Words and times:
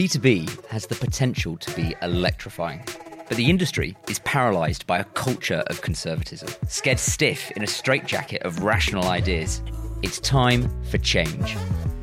B2B 0.00 0.64
has 0.68 0.86
the 0.86 0.94
potential 0.94 1.58
to 1.58 1.76
be 1.76 1.94
electrifying. 2.00 2.82
But 3.28 3.36
the 3.36 3.50
industry 3.50 3.98
is 4.08 4.18
paralysed 4.20 4.86
by 4.86 4.98
a 4.98 5.04
culture 5.04 5.62
of 5.66 5.82
conservatism, 5.82 6.48
scared 6.68 6.98
stiff 6.98 7.50
in 7.50 7.62
a 7.62 7.66
straitjacket 7.66 8.40
of 8.40 8.62
rational 8.62 9.04
ideas. 9.08 9.60
It's 10.00 10.18
time 10.18 10.70
for 10.84 10.96
change. 10.96 11.54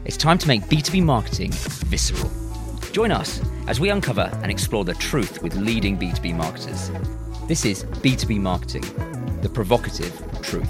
It's 0.06 0.16
time 0.16 0.38
to 0.38 0.48
make 0.48 0.62
B2B 0.66 1.02
marketing 1.02 1.50
visceral. 1.88 2.30
Join 2.92 3.12
us 3.12 3.42
as 3.66 3.80
we 3.80 3.90
uncover 3.90 4.30
and 4.44 4.52
explore 4.52 4.86
the 4.86 4.94
truth 4.94 5.42
with 5.42 5.56
leading 5.56 5.98
B2B 5.98 6.36
marketers. 6.36 6.92
This 7.48 7.66
is 7.66 7.84
B2B 7.84 8.40
Marketing, 8.40 8.84
the 9.42 9.50
provocative 9.50 10.14
truth. 10.44 10.70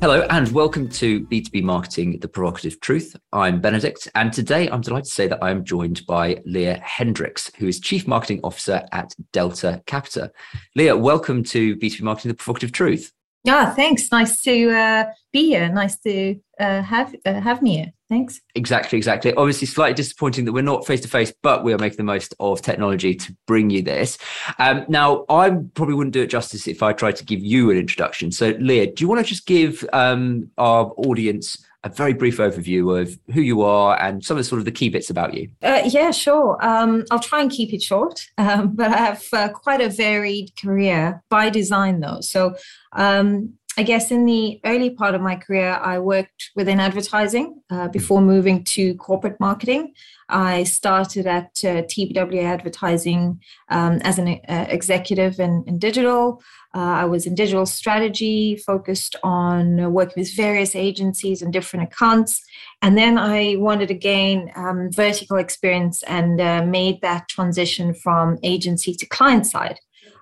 Hello, 0.00 0.26
and 0.30 0.50
welcome 0.52 0.88
to 0.88 1.26
B2B 1.26 1.62
Marketing, 1.62 2.18
the 2.20 2.26
provocative 2.26 2.80
truth. 2.80 3.14
I'm 3.34 3.60
Benedict, 3.60 4.08
and 4.14 4.32
today 4.32 4.66
I'm 4.70 4.80
delighted 4.80 5.04
to 5.04 5.10
say 5.10 5.28
that 5.28 5.42
I 5.42 5.50
am 5.50 5.62
joined 5.62 6.06
by 6.06 6.36
Leeya 6.48 6.80
Hendricks, 6.80 7.50
who 7.58 7.66
is 7.66 7.80
Chief 7.80 8.08
Marketing 8.08 8.40
Officer 8.42 8.82
at 8.92 9.14
Delta 9.32 9.82
Capita. 9.84 10.32
Leah, 10.74 10.96
welcome 10.96 11.44
to 11.44 11.76
B2B 11.76 12.00
Marketing, 12.00 12.30
the 12.30 12.34
provocative 12.34 12.72
truth. 12.72 13.12
Yeah, 13.42 13.74
thanks. 13.74 14.12
Nice 14.12 14.42
to 14.42 14.70
uh, 14.70 15.04
be 15.32 15.46
here. 15.46 15.68
Nice 15.70 15.98
to 16.00 16.38
uh, 16.58 16.82
have 16.82 17.14
uh, 17.24 17.40
have 17.40 17.62
me 17.62 17.76
here. 17.76 17.92
Thanks. 18.10 18.40
Exactly, 18.54 18.98
exactly. 18.98 19.32
Obviously, 19.34 19.66
slightly 19.66 19.94
disappointing 19.94 20.44
that 20.44 20.52
we're 20.52 20.62
not 20.62 20.86
face 20.86 21.00
to 21.02 21.08
face, 21.08 21.32
but 21.42 21.64
we 21.64 21.72
are 21.72 21.78
making 21.78 21.96
the 21.96 22.02
most 22.02 22.34
of 22.40 22.60
technology 22.60 23.14
to 23.14 23.36
bring 23.46 23.70
you 23.70 23.82
this. 23.82 24.18
Um, 24.58 24.84
now, 24.88 25.24
I 25.30 25.50
probably 25.74 25.94
wouldn't 25.94 26.12
do 26.12 26.22
it 26.22 26.26
justice 26.26 26.66
if 26.66 26.82
I 26.82 26.92
tried 26.92 27.16
to 27.16 27.24
give 27.24 27.40
you 27.40 27.70
an 27.70 27.78
introduction. 27.78 28.32
So, 28.32 28.52
Leeya, 28.54 28.94
do 28.94 29.04
you 29.04 29.08
want 29.08 29.24
to 29.24 29.26
just 29.26 29.46
give 29.46 29.88
um, 29.92 30.50
our 30.58 30.92
audience 30.96 31.64
a 31.82 31.88
very 31.88 32.12
brief 32.12 32.36
overview 32.36 33.00
of 33.00 33.18
who 33.34 33.40
you 33.40 33.62
are 33.62 34.00
and 34.00 34.22
some 34.22 34.36
of 34.36 34.44
the 34.44 34.48
sort 34.48 34.58
of 34.58 34.64
the 34.64 34.72
key 34.72 34.90
bits 34.90 35.08
about 35.08 35.34
you? 35.34 35.48
Uh, 35.62 35.82
yeah, 35.86 36.10
sure. 36.10 36.58
Um, 36.64 37.04
I'll 37.10 37.20
try 37.20 37.40
and 37.40 37.50
keep 37.50 37.72
it 37.72 37.82
short, 37.82 38.26
um, 38.38 38.74
but 38.74 38.90
I 38.90 38.96
have 38.96 39.24
uh, 39.32 39.48
quite 39.48 39.80
a 39.80 39.88
varied 39.88 40.52
career 40.60 41.22
by 41.30 41.48
design, 41.48 42.00
though. 42.00 42.20
So 42.20 42.54
um, 42.92 43.54
I 43.78 43.82
guess 43.82 44.10
in 44.10 44.24
the 44.24 44.60
early 44.64 44.90
part 44.90 45.14
of 45.14 45.20
my 45.20 45.36
career, 45.36 45.70
I 45.70 46.00
worked 46.00 46.50
within 46.56 46.80
advertising 46.80 47.62
uh, 47.70 47.88
before 47.88 48.20
moving 48.20 48.64
to 48.64 48.94
corporate 48.96 49.38
marketing. 49.38 49.94
I 50.28 50.64
started 50.64 51.26
at 51.26 51.50
uh, 51.64 51.82
TBW 51.82 52.42
Advertising 52.42 53.40
um, 53.68 54.00
as 54.02 54.18
an 54.18 54.40
uh, 54.48 54.66
executive 54.68 55.38
in, 55.38 55.64
in 55.66 55.78
digital. 55.78 56.42
Uh, 56.74 56.78
I 56.78 57.04
was 57.04 57.26
in 57.26 57.34
digital 57.34 57.64
strategy, 57.64 58.56
focused 58.56 59.16
on 59.22 59.92
working 59.92 60.22
with 60.22 60.36
various 60.36 60.74
agencies 60.74 61.40
and 61.40 61.52
different 61.52 61.84
accounts. 61.84 62.42
And 62.82 62.98
then 62.98 63.18
I 63.18 63.56
wanted 63.56 63.88
to 63.88 63.94
gain 63.94 64.50
um, 64.56 64.90
vertical 64.90 65.36
experience 65.36 66.02
and 66.04 66.40
uh, 66.40 66.64
made 66.64 67.00
that 67.02 67.28
transition 67.28 67.94
from 67.94 68.38
agency 68.42 68.94
to 68.94 69.06
client 69.06 69.46
side. 69.46 69.78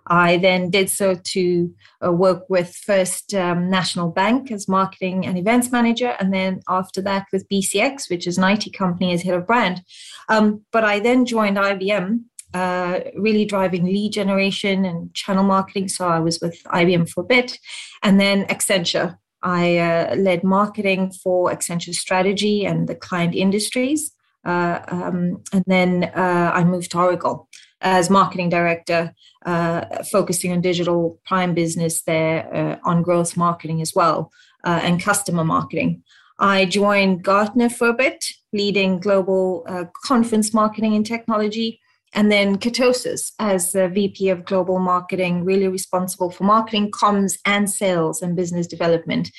I 0.08 0.38
then 0.38 0.70
did 0.70 0.90
so 0.90 1.14
to 1.14 1.74
uh, 2.04 2.12
work 2.12 2.48
with 2.48 2.74
first 2.74 3.34
um, 3.34 3.70
National 3.70 4.10
Bank 4.10 4.50
as 4.50 4.68
marketing 4.68 5.26
and 5.26 5.38
events 5.38 5.70
manager, 5.70 6.16
and 6.18 6.32
then 6.32 6.60
after 6.68 7.00
that 7.02 7.26
with 7.32 7.48
BCX, 7.48 8.10
which 8.10 8.26
is 8.26 8.38
an 8.38 8.44
IT 8.44 8.72
company, 8.72 9.12
as 9.12 9.22
head 9.22 9.34
of 9.34 9.46
brand. 9.46 9.82
Um, 10.28 10.64
but 10.72 10.84
I 10.84 11.00
then 11.00 11.26
joined 11.26 11.56
IBM, 11.56 12.22
uh, 12.54 13.00
really 13.16 13.44
driving 13.44 13.84
lead 13.84 14.12
generation 14.12 14.84
and 14.84 15.12
channel 15.14 15.44
marketing. 15.44 15.88
So 15.88 16.08
I 16.08 16.18
was 16.18 16.40
with 16.40 16.62
IBM 16.64 17.08
for 17.08 17.22
a 17.22 17.26
bit, 17.26 17.58
and 18.02 18.20
then 18.20 18.44
Accenture. 18.46 19.18
I 19.42 19.78
uh, 19.78 20.16
led 20.16 20.42
marketing 20.42 21.12
for 21.12 21.50
Accenture 21.50 21.94
strategy 21.94 22.66
and 22.66 22.88
the 22.88 22.94
client 22.94 23.34
industries. 23.34 24.12
Uh, 24.44 24.80
um, 24.88 25.42
and 25.52 25.64
then 25.66 26.04
uh, 26.04 26.52
I 26.54 26.64
moved 26.64 26.92
to 26.92 26.98
Oracle 26.98 27.47
as 27.80 28.10
marketing 28.10 28.48
director, 28.48 29.14
uh, 29.46 30.02
focusing 30.04 30.52
on 30.52 30.60
digital 30.60 31.18
prime 31.24 31.54
business 31.54 32.02
there, 32.02 32.54
uh, 32.54 32.88
on 32.88 33.02
growth 33.02 33.36
marketing 33.36 33.80
as 33.80 33.94
well, 33.94 34.32
uh, 34.64 34.80
and 34.82 35.02
customer 35.02 35.44
marketing. 35.44 36.02
I 36.38 36.66
joined 36.66 37.24
Gartner 37.24 37.68
for 37.68 37.88
a 37.88 37.94
bit, 37.94 38.24
leading 38.52 39.00
global 39.00 39.64
uh, 39.68 39.84
conference 40.04 40.54
marketing 40.54 40.94
and 40.94 41.04
technology. 41.04 41.80
And 42.14 42.32
then 42.32 42.56
Kurtosys 42.56 43.32
as 43.38 43.72
the 43.72 43.88
VP 43.88 44.30
of 44.30 44.46
Global 44.46 44.78
Marketing, 44.78 45.44
really 45.44 45.68
responsible 45.68 46.30
for 46.30 46.44
marketing, 46.44 46.90
comms, 46.90 47.38
and 47.44 47.68
sales 47.68 48.22
and 48.22 48.34
business 48.34 48.66
development. 48.66 49.30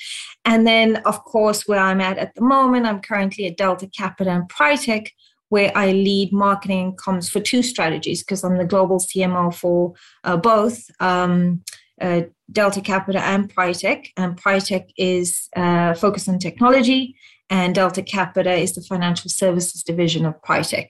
And 0.45 0.67
then, 0.67 0.97
of 0.97 1.23
course, 1.23 1.67
where 1.67 1.79
I'm 1.79 1.99
at 1.99 2.17
at 2.17 2.35
the 2.35 2.41
moment, 2.41 2.85
I'm 2.85 3.01
currently 3.01 3.47
at 3.47 3.57
Delta 3.57 3.87
Capita 3.87 4.29
and 4.29 4.47
Prytek, 4.49 5.09
where 5.49 5.71
I 5.75 5.91
lead 5.91 6.31
marketing 6.31 6.95
comms 6.95 7.29
for 7.29 7.39
two 7.39 7.61
strategies 7.61 8.23
because 8.23 8.43
I'm 8.43 8.57
the 8.57 8.65
global 8.65 8.99
CMO 8.99 9.53
for 9.53 9.93
uh, 10.23 10.37
both 10.37 10.89
um, 10.99 11.63
uh, 11.99 12.21
Delta 12.51 12.81
Capita 12.81 13.19
and 13.21 13.53
Prytek. 13.53 14.07
And 14.15 14.41
Prytek 14.41 14.89
is 14.97 15.49
uh, 15.55 15.93
focused 15.93 16.29
on 16.29 16.39
technology, 16.39 17.15
and 17.49 17.75
Delta 17.75 18.01
Capita 18.01 18.53
is 18.53 18.73
the 18.73 18.81
financial 18.81 19.29
services 19.29 19.83
division 19.83 20.25
of 20.25 20.41
Prytek. 20.41 20.89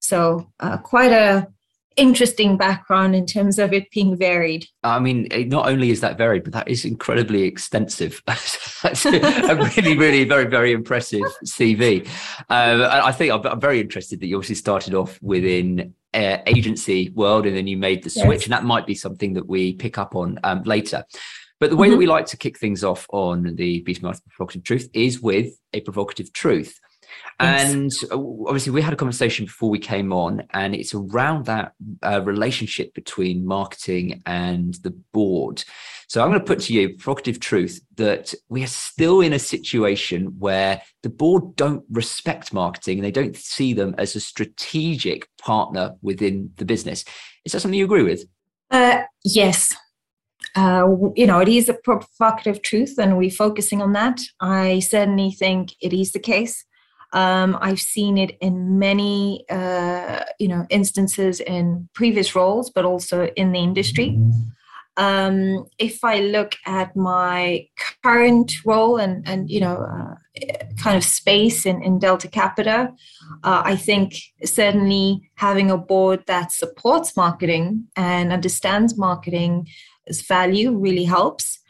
So 0.00 0.50
uh, 0.60 0.78
quite 0.78 1.12
a 1.12 1.48
interesting 1.98 2.56
background 2.56 3.14
in 3.14 3.26
terms 3.26 3.58
of 3.58 3.72
it 3.72 3.90
being 3.90 4.16
varied. 4.16 4.66
I 4.84 4.98
mean, 5.00 5.28
not 5.48 5.68
only 5.68 5.90
is 5.90 6.00
that 6.00 6.16
varied, 6.16 6.44
but 6.44 6.52
that 6.54 6.68
is 6.68 6.84
incredibly 6.84 7.42
extensive. 7.42 8.22
That's 8.26 9.04
a 9.04 9.10
really, 9.56 9.98
really 9.98 10.24
very, 10.24 10.46
very 10.46 10.72
impressive 10.72 11.22
CV. 11.44 12.06
Um, 12.48 12.82
I 12.82 13.12
think 13.12 13.32
I'm, 13.32 13.60
very 13.60 13.80
interested 13.80 14.20
that 14.20 14.26
you 14.26 14.36
obviously 14.36 14.54
started 14.54 14.94
off 14.94 15.18
within 15.20 15.94
uh, 16.14 16.38
agency 16.46 17.10
world 17.10 17.44
and 17.44 17.56
then 17.56 17.66
you 17.66 17.76
made 17.76 18.04
the 18.04 18.10
switch, 18.10 18.40
yes. 18.40 18.44
and 18.44 18.52
that 18.52 18.64
might 18.64 18.86
be 18.86 18.94
something 18.94 19.34
that 19.34 19.48
we 19.48 19.74
pick 19.74 19.98
up 19.98 20.14
on 20.14 20.38
um, 20.44 20.62
later. 20.62 21.04
But 21.60 21.70
the 21.70 21.76
way 21.76 21.88
mm-hmm. 21.88 21.92
that 21.92 21.98
we 21.98 22.06
like 22.06 22.26
to 22.26 22.36
kick 22.36 22.58
things 22.58 22.84
off 22.84 23.06
on 23.10 23.56
the 23.56 23.82
B2B 23.82 24.02
Marketing 24.02 24.30
Provocative 24.30 24.64
Truth 24.64 24.88
is 24.92 25.20
with 25.20 25.58
a 25.72 25.80
provocative 25.80 26.32
truth. 26.32 26.78
And 27.40 27.92
uh, 28.10 28.18
obviously, 28.46 28.72
we 28.72 28.82
had 28.82 28.92
a 28.92 28.96
conversation 28.96 29.44
before 29.44 29.70
we 29.70 29.78
came 29.78 30.12
on, 30.12 30.42
and 30.50 30.74
it's 30.74 30.92
around 30.94 31.46
that 31.46 31.72
uh, 32.02 32.20
relationship 32.22 32.94
between 32.94 33.46
marketing 33.46 34.22
and 34.26 34.74
the 34.82 34.90
board. 35.12 35.62
So 36.08 36.22
I'm 36.22 36.30
going 36.30 36.40
to 36.40 36.46
put 36.46 36.60
to 36.60 36.72
you, 36.72 36.96
provocative 36.96 37.38
truth, 37.38 37.80
that 37.96 38.34
we 38.48 38.64
are 38.64 38.68
still 38.68 39.20
in 39.20 39.32
a 39.32 39.38
situation 39.38 40.34
where 40.38 40.82
the 41.02 41.10
board 41.10 41.54
don't 41.54 41.84
respect 41.90 42.52
marketing 42.52 42.98
and 42.98 43.04
they 43.04 43.10
don't 43.10 43.36
see 43.36 43.72
them 43.72 43.94
as 43.98 44.16
a 44.16 44.20
strategic 44.20 45.28
partner 45.36 45.94
within 46.02 46.50
the 46.56 46.64
business. 46.64 47.04
Is 47.44 47.52
that 47.52 47.60
something 47.60 47.78
you 47.78 47.84
agree 47.84 48.02
with? 48.02 48.24
Uh, 48.70 49.02
yes. 49.24 49.76
Uh, 50.56 50.86
you 51.14 51.26
know, 51.26 51.40
it 51.40 51.48
is 51.48 51.68
a 51.68 51.74
provocative 51.74 52.62
truth, 52.62 52.94
and 52.98 53.16
we're 53.16 53.30
focusing 53.30 53.82
on 53.82 53.92
that. 53.92 54.18
I 54.40 54.80
certainly 54.80 55.30
think 55.30 55.74
it 55.80 55.92
is 55.92 56.12
the 56.12 56.18
case. 56.18 56.64
Um, 57.12 57.56
I've 57.60 57.80
seen 57.80 58.18
it 58.18 58.36
in 58.40 58.78
many, 58.78 59.44
uh, 59.48 60.24
you 60.38 60.48
know, 60.48 60.66
instances 60.68 61.40
in 61.40 61.88
previous 61.94 62.34
roles, 62.34 62.70
but 62.70 62.84
also 62.84 63.26
in 63.36 63.52
the 63.52 63.60
industry. 63.60 64.18
Um, 64.98 65.66
if 65.78 66.02
I 66.02 66.18
look 66.18 66.56
at 66.66 66.96
my 66.96 67.68
current 68.02 68.52
role 68.66 68.96
and 68.96 69.26
and 69.28 69.48
you 69.48 69.60
know, 69.60 69.76
uh, 69.76 70.14
kind 70.76 70.96
of 70.96 71.04
space 71.04 71.64
in, 71.64 71.82
in 71.82 72.00
Delta 72.00 72.28
Capita, 72.28 72.92
uh, 73.44 73.62
I 73.64 73.76
think 73.76 74.14
certainly 74.44 75.30
having 75.36 75.70
a 75.70 75.78
board 75.78 76.24
that 76.26 76.52
supports 76.52 77.16
marketing 77.16 77.86
and 77.96 78.32
understands 78.32 78.98
marketing's 78.98 79.68
value 80.26 80.76
really 80.76 81.04
helps. 81.04 81.60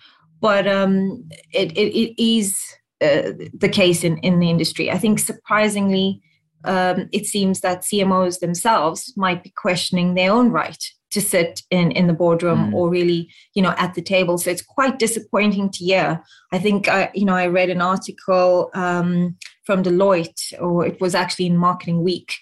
But 0.41 0.66
um, 0.66 1.28
it, 1.53 1.72
it, 1.77 1.94
it 1.98 2.22
is 2.22 2.56
uh, 3.00 3.32
the 3.54 3.69
case 3.69 4.04
in, 4.04 4.19
in 4.19 4.39
the 4.41 4.50
industry. 4.50 4.91
I 4.91 4.98
think 4.98 5.18
surprisingly, 5.18 6.21
um, 6.65 7.09
it 7.12 7.27
seems 7.27 7.60
that 7.60 7.83
CMOs 7.83 8.41
themselves 8.41 9.12
might 9.16 9.42
be 9.45 9.50
questioning 9.50 10.15
their 10.15 10.33
own 10.33 10.50
right 10.50 10.83
to 11.10 11.21
sit 11.21 11.62
in, 11.71 11.91
in 11.92 12.06
the 12.06 12.12
boardroom 12.12 12.71
mm. 12.71 12.74
or 12.74 12.91
really, 12.91 13.30
you 13.54 13.62
know, 13.62 13.74
at 13.78 13.95
the 13.95 14.03
table. 14.03 14.36
So 14.36 14.50
it's 14.50 14.62
quite 14.62 14.98
disappointing 14.98 15.71
to 15.71 15.84
hear. 15.84 16.22
I 16.53 16.59
think, 16.59 16.89
I, 16.89 17.10
you 17.15 17.24
know, 17.24 17.34
I 17.34 17.47
read 17.47 17.71
an 17.71 17.80
article 17.80 18.71
um, 18.74 19.36
from 19.65 19.83
Deloitte, 19.83 20.60
or 20.60 20.86
it 20.86 21.01
was 21.01 21.15
actually 21.15 21.47
in 21.47 21.56
Marketing 21.56 22.03
Week, 22.03 22.34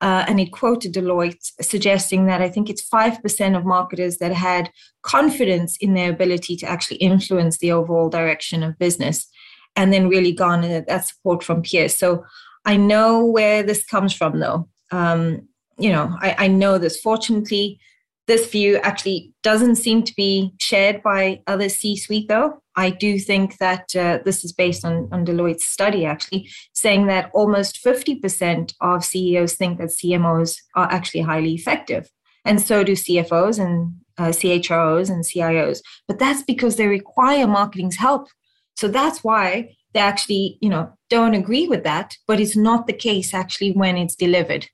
uh, 0.00 0.24
and 0.28 0.40
it 0.40 0.52
quoted 0.52 0.94
Deloitte 0.94 1.52
suggesting 1.60 2.26
that 2.26 2.42
I 2.42 2.48
think 2.48 2.68
it's 2.68 2.88
5% 2.88 3.56
of 3.56 3.64
marketers 3.64 4.18
that 4.18 4.32
had 4.32 4.70
confidence 5.02 5.76
in 5.80 5.94
their 5.94 6.10
ability 6.10 6.56
to 6.56 6.66
actually 6.66 6.98
influence 6.98 7.58
the 7.58 7.72
overall 7.72 8.08
direction 8.08 8.62
of 8.62 8.78
business 8.78 9.28
and 9.76 9.92
then 9.92 10.08
really 10.08 10.32
garner 10.32 10.82
that 10.86 11.06
support 11.06 11.42
from 11.42 11.62
peers. 11.62 11.96
So 11.96 12.24
I 12.64 12.76
know 12.76 13.24
where 13.24 13.62
this 13.62 13.84
comes 13.84 14.14
from, 14.14 14.40
though. 14.40 14.68
Um, 14.90 15.48
you 15.78 15.90
know, 15.90 16.16
I, 16.20 16.36
I 16.38 16.48
know 16.48 16.78
this. 16.78 17.00
Fortunately, 17.00 17.80
this 18.28 18.48
view 18.50 18.76
actually 18.78 19.32
doesn't 19.42 19.76
seem 19.76 20.02
to 20.04 20.14
be 20.14 20.52
shared 20.58 21.02
by 21.02 21.40
other 21.46 21.68
C 21.68 21.96
suite, 21.96 22.28
though. 22.28 22.62
I 22.76 22.90
do 22.90 23.18
think 23.18 23.58
that 23.58 23.94
uh, 23.96 24.20
this 24.24 24.44
is 24.44 24.52
based 24.52 24.84
on, 24.84 25.08
on 25.12 25.26
Deloitte's 25.26 25.64
study, 25.64 26.06
actually, 26.06 26.48
saying 26.72 27.06
that 27.06 27.30
almost 27.34 27.84
50% 27.84 28.74
of 28.80 29.04
CEOs 29.04 29.54
think 29.54 29.78
that 29.78 29.88
CMOs 29.88 30.56
are 30.74 30.90
actually 30.90 31.22
highly 31.22 31.52
effective. 31.52 32.08
And 32.44 32.60
so 32.60 32.82
do 32.82 32.92
CFOs 32.92 33.58
and 33.58 33.94
uh, 34.18 34.28
CHROs 34.28 35.10
and 35.10 35.24
CIOs. 35.24 35.80
But 36.08 36.18
that's 36.18 36.42
because 36.42 36.76
they 36.76 36.86
require 36.86 37.46
marketing's 37.46 37.96
help. 37.96 38.28
So 38.76 38.88
that's 38.88 39.22
why 39.22 39.76
they 39.92 40.00
actually, 40.00 40.58
you 40.60 40.68
know, 40.68 40.92
don't 41.10 41.34
agree 41.34 41.68
with 41.68 41.84
that. 41.84 42.16
But 42.26 42.40
it's 42.40 42.56
not 42.56 42.86
the 42.86 42.92
case 42.92 43.34
actually 43.34 43.72
when 43.72 43.96
it's 43.96 44.16
delivered. 44.16 44.68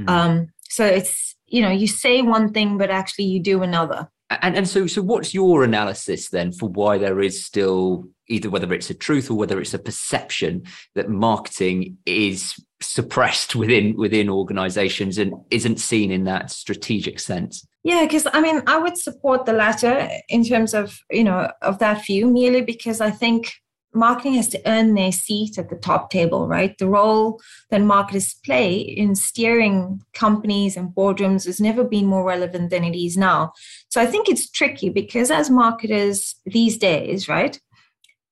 Mm. 0.00 0.08
Um, 0.08 0.52
so 0.68 0.86
it's 0.86 1.36
you 1.52 1.60
know 1.60 1.70
you 1.70 1.86
say 1.86 2.22
one 2.22 2.52
thing 2.52 2.78
but 2.78 2.90
actually 2.90 3.26
you 3.26 3.38
do 3.38 3.62
another 3.62 4.08
and 4.30 4.56
and 4.56 4.66
so 4.66 4.86
so 4.86 5.02
what's 5.02 5.34
your 5.34 5.62
analysis 5.62 6.30
then 6.30 6.50
for 6.50 6.68
why 6.70 6.96
there 6.96 7.20
is 7.20 7.44
still 7.44 8.08
either 8.28 8.48
whether 8.48 8.72
it's 8.72 8.88
a 8.88 8.94
truth 8.94 9.30
or 9.30 9.34
whether 9.34 9.60
it's 9.60 9.74
a 9.74 9.78
perception 9.78 10.62
that 10.94 11.10
marketing 11.10 11.98
is 12.06 12.54
suppressed 12.82 13.54
within 13.54 13.96
within 13.96 14.28
organizations 14.28 15.18
and 15.18 15.34
isn't 15.50 15.78
seen 15.78 16.10
in 16.10 16.24
that 16.24 16.50
strategic 16.50 17.18
sense 17.18 17.66
yeah 17.82 18.04
because 18.04 18.26
i 18.32 18.40
mean 18.40 18.62
i 18.66 18.76
would 18.76 18.96
support 18.96 19.46
the 19.46 19.52
latter 19.52 20.08
in 20.28 20.44
terms 20.44 20.74
of 20.74 20.98
you 21.10 21.24
know 21.24 21.50
of 21.62 21.78
that 21.78 22.04
view 22.04 22.26
merely 22.26 22.60
because 22.60 23.00
i 23.00 23.10
think 23.10 23.52
marketing 23.94 24.34
has 24.34 24.48
to 24.48 24.60
earn 24.66 24.94
their 24.94 25.12
seat 25.12 25.58
at 25.58 25.68
the 25.68 25.76
top 25.76 26.10
table, 26.10 26.48
right? 26.48 26.76
The 26.78 26.88
role 26.88 27.40
that 27.70 27.82
marketers 27.82 28.34
play 28.44 28.76
in 28.76 29.14
steering 29.14 30.00
companies 30.14 30.76
and 30.76 30.94
boardrooms 30.94 31.44
has 31.46 31.60
never 31.60 31.84
been 31.84 32.06
more 32.06 32.24
relevant 32.24 32.70
than 32.70 32.84
it 32.84 32.96
is 32.96 33.16
now. 33.16 33.52
So 33.90 34.00
I 34.00 34.06
think 34.06 34.28
it's 34.28 34.50
tricky 34.50 34.88
because 34.88 35.30
as 35.30 35.50
marketers 35.50 36.36
these 36.46 36.78
days, 36.78 37.28
right, 37.28 37.60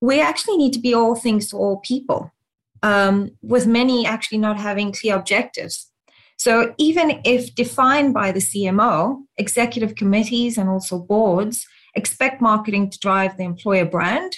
we 0.00 0.20
actually 0.20 0.56
need 0.56 0.72
to 0.72 0.80
be 0.80 0.94
all 0.94 1.14
things 1.14 1.50
to 1.50 1.56
all 1.56 1.78
people, 1.80 2.32
um, 2.82 3.30
with 3.42 3.66
many 3.66 4.06
actually 4.06 4.38
not 4.38 4.58
having 4.58 4.92
clear 4.92 5.16
objectives. 5.16 5.90
So 6.36 6.74
even 6.78 7.20
if 7.24 7.54
defined 7.54 8.14
by 8.14 8.32
the 8.32 8.40
CMO, 8.40 9.18
executive 9.36 9.94
committees 9.94 10.56
and 10.56 10.70
also 10.70 10.98
boards 10.98 11.66
expect 11.94 12.40
marketing 12.40 12.90
to 12.90 12.98
drive 12.98 13.36
the 13.36 13.44
employer 13.44 13.84
brand 13.84 14.32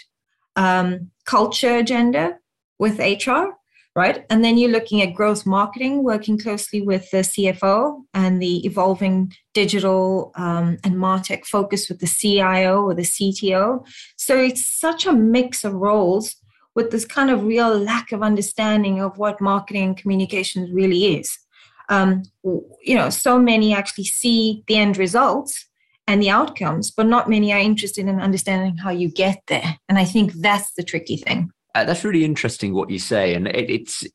um, 0.56 1.11
culture 1.27 1.77
agenda 1.77 2.39
with 2.79 2.99
HR, 2.99 3.55
right? 3.94 4.25
And 4.31 4.44
then 4.44 4.59
you're 4.59 4.71
looking 4.71 5.03
at 5.03 5.15
growth 5.15 5.47
marketing, 5.47 6.03
working 6.03 6.39
closely 6.39 6.83
with 6.83 7.11
the 7.11 7.19
CFO 7.19 8.03
and 8.15 8.43
the 8.43 8.67
evolving 8.67 9.33
digital 9.55 10.33
um, 10.35 10.79
and 10.83 10.97
MarTech 10.97 11.44
focus 11.47 11.89
with 11.89 12.00
the 12.00 12.06
CIO 12.06 12.83
or 12.83 12.94
the 12.94 13.03
CTO. 13.03 13.87
So 14.17 14.37
it's 14.37 14.67
such 14.67 15.06
a 15.06 15.12
mix 15.12 15.62
of 15.62 15.75
roles 15.75 16.35
with 16.74 16.90
this 16.90 17.04
kind 17.04 17.30
of 17.30 17.44
real 17.44 17.76
lack 17.78 18.12
of 18.12 18.22
understanding 18.22 19.00
of 19.00 19.19
what 19.19 19.40
marketing 19.40 19.82
and 19.84 19.96
communications 19.96 20.70
really 20.72 21.16
is. 21.16 21.38
Um, 21.88 22.22
you 22.42 22.94
know, 22.94 23.10
so 23.10 23.38
many 23.38 23.74
actually 23.74 24.04
see 24.04 24.64
the 24.66 24.76
end 24.76 24.96
results 24.96 25.69
and 26.06 26.22
the 26.22 26.30
outcomes, 26.30 26.90
but 26.90 27.06
not 27.06 27.28
many 27.28 27.52
are 27.52 27.58
interested 27.58 28.06
in 28.06 28.20
understanding 28.20 28.76
how 28.76 28.90
you 28.90 29.08
get 29.08 29.42
there. 29.48 29.78
And 29.88 29.98
I 29.98 30.04
think 30.04 30.32
that's 30.34 30.72
the 30.74 30.82
tricky 30.82 31.16
thing. 31.16 31.50
Uh, 31.74 31.84
that's 31.84 32.04
really 32.04 32.24
interesting 32.24 32.74
what 32.74 32.90
you 32.90 32.98
say, 32.98 33.34
and 33.34 33.48
it, 33.48 33.70
it's. 33.70 34.06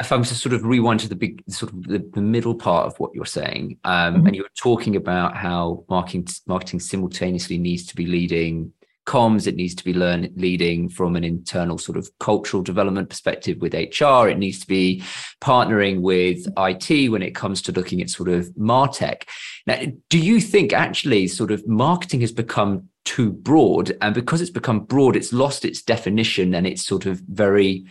If 0.00 0.10
I'm 0.12 0.24
to 0.24 0.34
sort 0.34 0.54
of 0.54 0.64
rewind 0.64 1.00
to 1.00 1.10
the 1.10 1.14
big, 1.14 1.42
sort 1.46 1.70
of 1.70 1.82
the, 1.84 1.98
the 2.14 2.22
middle 2.22 2.54
part 2.54 2.86
of 2.86 2.98
what 2.98 3.10
you're 3.14 3.26
saying, 3.26 3.78
um, 3.84 4.14
mm-hmm. 4.14 4.26
and 4.26 4.34
you 4.34 4.42
were 4.42 4.48
talking 4.56 4.96
about 4.96 5.36
how 5.36 5.84
marketing 5.90 6.26
marketing 6.46 6.80
simultaneously 6.80 7.58
needs 7.58 7.84
to 7.86 7.94
be 7.94 8.06
leading 8.06 8.72
comms 9.06 9.46
it 9.46 9.56
needs 9.56 9.74
to 9.74 9.84
be 9.84 9.92
learn 9.92 10.32
leading 10.36 10.88
from 10.88 11.16
an 11.16 11.24
internal 11.24 11.78
sort 11.78 11.98
of 11.98 12.08
cultural 12.18 12.62
development 12.62 13.08
perspective 13.08 13.58
with 13.60 13.74
hr 13.74 14.28
it 14.28 14.38
needs 14.38 14.60
to 14.60 14.66
be 14.66 15.02
partnering 15.40 16.00
with 16.00 16.46
it 16.56 17.10
when 17.10 17.22
it 17.22 17.34
comes 17.34 17.60
to 17.62 17.72
looking 17.72 18.00
at 18.00 18.10
sort 18.10 18.28
of 18.28 18.48
martech. 18.50 19.24
Now 19.66 19.80
do 20.08 20.18
you 20.18 20.40
think 20.40 20.72
actually 20.72 21.28
sort 21.28 21.50
of 21.50 21.66
marketing 21.66 22.20
has 22.20 22.32
become 22.32 22.88
too 23.04 23.32
broad? 23.32 23.92
And 24.00 24.14
because 24.14 24.40
it's 24.40 24.50
become 24.50 24.80
broad 24.80 25.16
it's 25.16 25.32
lost 25.32 25.64
its 25.64 25.82
definition 25.82 26.54
and 26.54 26.66
it's 26.66 26.84
sort 26.84 27.06
of 27.06 27.20
very 27.28 27.84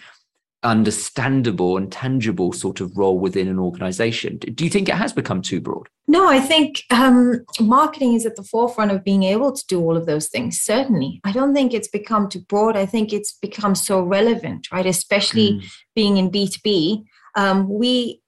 understandable 0.64 1.78
and 1.78 1.92
tangible 1.92 2.54
sort 2.54 2.82
of 2.82 2.98
role 2.98 3.20
within 3.20 3.48
an 3.48 3.60
organization. 3.60 4.38
Do 4.38 4.64
you 4.64 4.70
think 4.70 4.90
it 4.90 4.96
has 4.96 5.14
become 5.14 5.42
too 5.42 5.62
broad? 5.62 5.88
No, 6.08 6.28
I 6.28 6.40
think 6.40 6.84
um, 6.90 7.46
marketing 7.60 8.14
is 8.14 8.26
at 8.26 8.36
the 8.36 8.44
forefront 8.44 8.92
of 8.92 9.04
being 9.04 9.24
able 9.24 9.52
to 9.52 9.66
do 9.68 9.80
all 9.80 9.96
of 9.96 10.06
those 10.06 10.28
things. 10.28 10.60
Certainly. 10.60 11.22
I 11.24 11.32
don't 11.32 11.54
think 11.54 11.74
it's 11.74 11.88
become 11.88 12.30
too 12.30 12.42
broad. 12.42 12.76
I 12.76 12.86
think 12.86 13.14
it's 13.14 13.34
become 13.34 13.76
so 13.76 14.02
relevant, 14.02 14.72
right? 14.72 14.86
Especially 14.86 15.54
mm. 15.54 15.72
being 15.96 16.18
in 16.18 16.30
B2B. 16.30 17.04
Um, 17.36 17.70
we, 17.70 18.22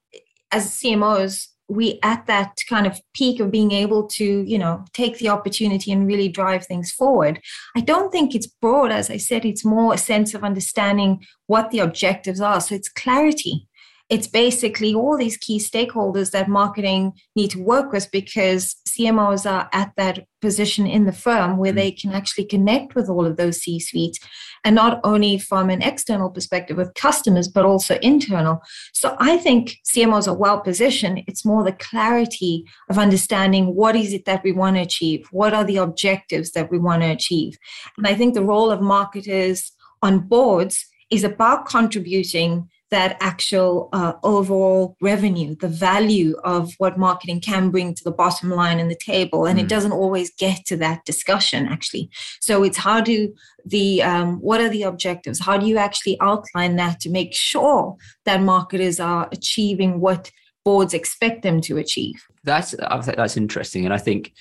as 0.52 0.70
CMOs, 0.70 1.48
we 1.68 1.98
at 2.02 2.26
that 2.26 2.58
kind 2.68 2.86
of 2.86 3.00
peak 3.14 3.40
of 3.40 3.50
being 3.50 3.72
able 3.72 4.06
to 4.06 4.42
you 4.46 4.58
know 4.58 4.84
take 4.92 5.18
the 5.18 5.28
opportunity 5.28 5.90
and 5.90 6.06
really 6.06 6.28
drive 6.28 6.64
things 6.64 6.92
forward 6.92 7.40
i 7.76 7.80
don't 7.80 8.12
think 8.12 8.34
it's 8.34 8.46
broad. 8.46 8.90
As 8.90 9.10
i 9.10 9.16
said 9.16 9.44
it's 9.44 9.64
more 9.64 9.94
a 9.94 9.98
sense 9.98 10.34
of 10.34 10.44
understanding 10.44 11.20
what 11.46 11.70
the 11.70 11.78
objectives 11.78 12.40
are. 12.40 12.60
So 12.60 12.74
it's 12.74 12.88
clarity. 12.88 13.68
It's 14.08 14.28
basically 14.28 14.94
all 14.94 15.16
these 15.16 15.36
key 15.36 15.58
stakeholders 15.58 16.30
that 16.30 16.48
marketing 16.48 17.12
need 17.34 17.50
to 17.50 17.62
work 17.62 17.92
with 17.92 18.10
because 18.12 18.76
CMOs 18.96 19.50
are 19.50 19.68
at 19.72 19.92
that 19.96 20.26
position 20.40 20.86
in 20.86 21.04
the 21.04 21.12
firm 21.12 21.56
where 21.56 21.72
mm. 21.72 21.76
they 21.76 21.90
can 21.90 22.12
actually 22.12 22.44
connect 22.44 22.94
with 22.94 23.08
all 23.08 23.26
of 23.26 23.36
those 23.36 23.58
C 23.58 23.78
suites 23.78 24.18
and 24.64 24.74
not 24.74 25.00
only 25.04 25.38
from 25.38 25.70
an 25.70 25.82
external 25.82 26.30
perspective 26.30 26.76
with 26.76 26.94
customers, 26.94 27.48
but 27.48 27.64
also 27.64 27.98
internal. 28.02 28.60
So 28.92 29.16
I 29.18 29.36
think 29.38 29.76
CMOs 29.86 30.28
are 30.28 30.36
well 30.36 30.60
positioned. 30.60 31.22
It's 31.26 31.44
more 31.44 31.64
the 31.64 31.72
clarity 31.72 32.64
of 32.90 32.98
understanding 32.98 33.74
what 33.74 33.96
is 33.96 34.12
it 34.12 34.24
that 34.24 34.42
we 34.42 34.52
want 34.52 34.76
to 34.76 34.82
achieve? 34.82 35.26
What 35.30 35.54
are 35.54 35.64
the 35.64 35.78
objectives 35.78 36.52
that 36.52 36.70
we 36.70 36.78
want 36.78 37.02
to 37.02 37.10
achieve? 37.10 37.58
And 37.96 38.06
I 38.06 38.14
think 38.14 38.34
the 38.34 38.44
role 38.44 38.70
of 38.70 38.80
marketers 38.80 39.72
on 40.02 40.20
boards 40.20 40.86
is 41.10 41.24
about 41.24 41.66
contributing 41.66 42.68
that 42.90 43.16
actual 43.20 43.88
uh, 43.92 44.12
overall 44.22 44.96
revenue, 45.00 45.56
the 45.56 45.68
value 45.68 46.36
of 46.44 46.72
what 46.78 46.98
marketing 46.98 47.40
can 47.40 47.70
bring 47.70 47.94
to 47.94 48.04
the 48.04 48.12
bottom 48.12 48.50
line 48.50 48.78
and 48.78 48.90
the 48.90 48.98
table. 49.04 49.46
And 49.46 49.58
mm. 49.58 49.62
it 49.62 49.68
doesn't 49.68 49.92
always 49.92 50.30
get 50.34 50.64
to 50.66 50.76
that 50.78 51.04
discussion, 51.04 51.66
actually. 51.66 52.10
So 52.40 52.62
it's 52.62 52.78
how 52.78 53.00
do 53.00 53.34
the, 53.64 54.02
um, 54.02 54.36
what 54.40 54.60
are 54.60 54.68
the 54.68 54.84
objectives? 54.84 55.40
How 55.40 55.56
do 55.56 55.66
you 55.66 55.78
actually 55.78 56.16
outline 56.20 56.76
that 56.76 57.00
to 57.00 57.10
make 57.10 57.34
sure 57.34 57.96
that 58.24 58.40
marketers 58.40 59.00
are 59.00 59.28
achieving 59.32 60.00
what 60.00 60.30
boards 60.64 60.94
expect 60.94 61.42
them 61.42 61.60
to 61.62 61.78
achieve? 61.78 62.24
That's, 62.44 62.72
that's 62.72 63.36
interesting. 63.36 63.84
And 63.84 63.92
I 63.92 63.98
think 63.98 64.32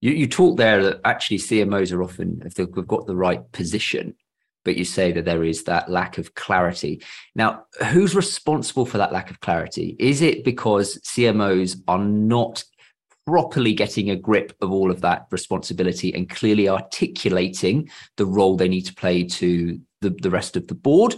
you, 0.00 0.10
you 0.10 0.26
talk 0.26 0.56
there 0.56 0.82
that 0.82 1.00
actually 1.04 1.38
CMOs 1.38 1.92
are 1.92 2.02
often, 2.02 2.42
if 2.44 2.54
they've 2.54 2.70
got 2.70 3.06
the 3.06 3.16
right 3.16 3.50
position, 3.52 4.14
but 4.64 4.76
you 4.76 4.84
say 4.84 5.12
that 5.12 5.24
there 5.24 5.44
is 5.44 5.64
that 5.64 5.90
lack 5.90 6.18
of 6.18 6.34
clarity. 6.34 7.02
Now, 7.34 7.64
who's 7.90 8.14
responsible 8.14 8.86
for 8.86 8.98
that 8.98 9.12
lack 9.12 9.30
of 9.30 9.40
clarity? 9.40 9.96
Is 9.98 10.22
it 10.22 10.44
because 10.44 10.98
CMOs 11.00 11.82
are 11.88 11.98
not 11.98 12.64
properly 13.26 13.72
getting 13.72 14.10
a 14.10 14.16
grip 14.16 14.52
of 14.60 14.72
all 14.72 14.90
of 14.90 15.00
that 15.00 15.26
responsibility 15.30 16.12
and 16.14 16.28
clearly 16.28 16.68
articulating 16.68 17.88
the 18.16 18.26
role 18.26 18.56
they 18.56 18.68
need 18.68 18.86
to 18.86 18.94
play 18.94 19.24
to 19.24 19.80
the, 20.00 20.10
the 20.10 20.30
rest 20.30 20.56
of 20.56 20.66
the 20.66 20.74
board? 20.74 21.16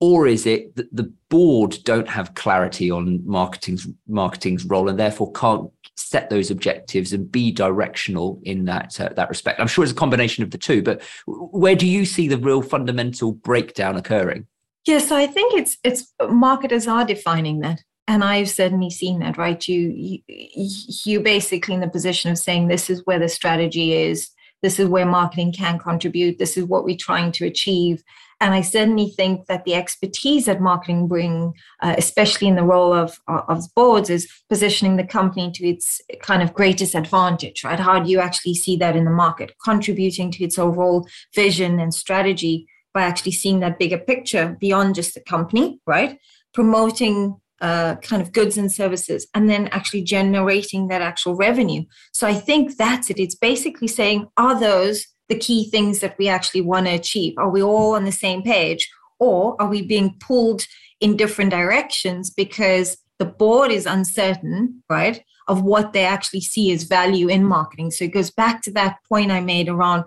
Or 0.00 0.26
is 0.26 0.46
it 0.46 0.76
that 0.76 0.94
the 0.96 1.12
board 1.28 1.76
don't 1.84 2.08
have 2.08 2.34
clarity 2.34 2.90
on 2.90 3.20
marketing's 3.26 3.86
marketing's 4.08 4.64
role 4.64 4.88
and 4.88 4.98
therefore 4.98 5.30
can't 5.32 5.70
set 6.00 6.30
those 6.30 6.50
objectives 6.50 7.12
and 7.12 7.30
be 7.30 7.52
directional 7.52 8.40
in 8.42 8.64
that 8.64 8.98
uh, 9.00 9.10
that 9.10 9.28
respect. 9.28 9.60
I'm 9.60 9.66
sure 9.66 9.84
it's 9.84 9.92
a 9.92 9.96
combination 9.96 10.42
of 10.42 10.50
the 10.50 10.58
two, 10.58 10.82
but 10.82 11.02
where 11.26 11.76
do 11.76 11.86
you 11.86 12.04
see 12.04 12.26
the 12.26 12.38
real 12.38 12.62
fundamental 12.62 13.32
breakdown 13.32 13.96
occurring? 13.96 14.46
Yes, 14.86 15.02
yeah, 15.02 15.08
so 15.08 15.16
I 15.16 15.26
think 15.26 15.54
it's 15.54 15.78
it's 15.84 16.12
marketers 16.28 16.88
are 16.88 17.04
defining 17.04 17.60
that, 17.60 17.82
and 18.08 18.24
I've 18.24 18.50
certainly 18.50 18.90
seen 18.90 19.20
that. 19.20 19.36
Right, 19.36 19.66
you 19.68 19.92
you 20.26 20.70
you 21.04 21.20
basically 21.20 21.74
in 21.74 21.80
the 21.80 21.88
position 21.88 22.30
of 22.30 22.38
saying 22.38 22.68
this 22.68 22.88
is 22.90 23.02
where 23.04 23.18
the 23.18 23.28
strategy 23.28 23.92
is, 23.92 24.30
this 24.62 24.80
is 24.80 24.88
where 24.88 25.06
marketing 25.06 25.52
can 25.52 25.78
contribute, 25.78 26.38
this 26.38 26.56
is 26.56 26.64
what 26.64 26.84
we're 26.84 26.96
trying 26.98 27.32
to 27.32 27.46
achieve, 27.46 28.02
and 28.40 28.54
I 28.54 28.62
certainly 28.62 29.10
think 29.10 29.46
that 29.46 29.64
the 29.64 29.74
expertise 29.74 30.46
that 30.46 30.60
marketing 30.60 31.08
bring, 31.08 31.52
uh, 31.82 31.94
especially 31.98 32.48
in 32.48 32.56
the 32.56 32.64
role 32.64 32.92
of, 32.92 33.20
of 33.28 33.64
boards, 33.74 34.08
is 34.08 34.28
positioning 34.48 34.96
the 34.96 35.06
company 35.06 35.52
to 35.52 35.68
its 35.68 36.00
kind 36.22 36.42
of 36.42 36.54
greatest 36.54 36.94
advantage, 36.94 37.62
right? 37.64 37.78
How 37.78 38.00
do 38.00 38.10
you 38.10 38.18
actually 38.18 38.54
see 38.54 38.76
that 38.78 38.96
in 38.96 39.04
the 39.04 39.10
market, 39.10 39.52
contributing 39.62 40.30
to 40.32 40.44
its 40.44 40.58
overall 40.58 41.06
vision 41.34 41.78
and 41.78 41.92
strategy 41.92 42.66
by 42.94 43.02
actually 43.02 43.32
seeing 43.32 43.60
that 43.60 43.78
bigger 43.78 43.98
picture 43.98 44.56
beyond 44.58 44.94
just 44.94 45.14
the 45.14 45.20
company, 45.20 45.78
right? 45.86 46.18
Promoting 46.54 47.36
uh, 47.60 47.96
kind 47.96 48.22
of 48.22 48.32
goods 48.32 48.56
and 48.56 48.72
services 48.72 49.26
and 49.34 49.50
then 49.50 49.68
actually 49.68 50.02
generating 50.02 50.88
that 50.88 51.02
actual 51.02 51.36
revenue. 51.36 51.84
So 52.12 52.26
I 52.26 52.34
think 52.34 52.78
that's 52.78 53.10
it. 53.10 53.20
It's 53.20 53.34
basically 53.34 53.88
saying, 53.88 54.28
are 54.38 54.58
those 54.58 55.06
the 55.30 55.38
key 55.38 55.70
things 55.70 56.00
that 56.00 56.18
we 56.18 56.28
actually 56.28 56.60
want 56.60 56.86
to 56.86 56.92
achieve? 56.92 57.34
Are 57.38 57.48
we 57.48 57.62
all 57.62 57.94
on 57.94 58.04
the 58.04 58.12
same 58.12 58.42
page? 58.42 58.90
Or 59.18 59.56
are 59.60 59.68
we 59.68 59.80
being 59.80 60.16
pulled 60.20 60.66
in 61.00 61.16
different 61.16 61.50
directions 61.50 62.28
because 62.28 62.98
the 63.18 63.24
board 63.24 63.70
is 63.70 63.86
uncertain, 63.86 64.82
right? 64.90 65.22
of 65.50 65.64
what 65.64 65.92
they 65.92 66.04
actually 66.04 66.40
see 66.40 66.70
as 66.70 66.84
value 66.84 67.26
in 67.26 67.44
marketing. 67.44 67.90
So 67.90 68.04
it 68.04 68.12
goes 68.12 68.30
back 68.30 68.62
to 68.62 68.70
that 68.72 68.98
point 69.08 69.32
I 69.32 69.40
made 69.40 69.68
around 69.68 70.04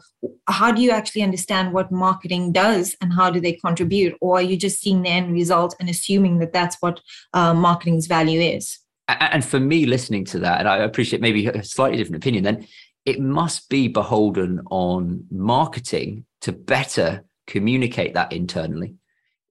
how 0.47 0.71
do 0.71 0.81
you 0.81 0.91
actually 0.91 1.21
understand 1.21 1.73
what 1.73 1.91
marketing 1.91 2.53
does 2.53 2.95
and 3.01 3.11
how 3.11 3.29
do 3.29 3.41
they 3.41 3.51
contribute? 3.51 4.15
Or 4.21 4.37
are 4.37 4.41
you 4.41 4.55
just 4.55 4.79
seeing 4.79 5.01
the 5.01 5.09
end 5.09 5.33
result 5.33 5.75
and 5.81 5.89
assuming 5.89 6.39
that 6.39 6.53
that's 6.53 6.77
what 6.79 7.01
uh, 7.33 7.53
marketing's 7.53 8.07
value 8.07 8.39
is? 8.39 8.79
And 9.09 9.43
for 9.43 9.59
me, 9.59 9.85
listening 9.85 10.23
to 10.25 10.39
that, 10.39 10.61
and 10.61 10.69
I 10.69 10.77
appreciate 10.77 11.21
maybe 11.21 11.47
a 11.47 11.61
slightly 11.61 11.97
different 11.97 12.23
opinion, 12.23 12.45
then 12.45 12.65
it 13.05 13.19
must 13.19 13.69
be 13.69 13.88
beholden 13.88 14.62
on 14.69 15.25
marketing 15.29 16.25
to 16.41 16.51
better 16.51 17.24
communicate 17.48 18.13
that 18.13 18.31
internally 18.31 18.95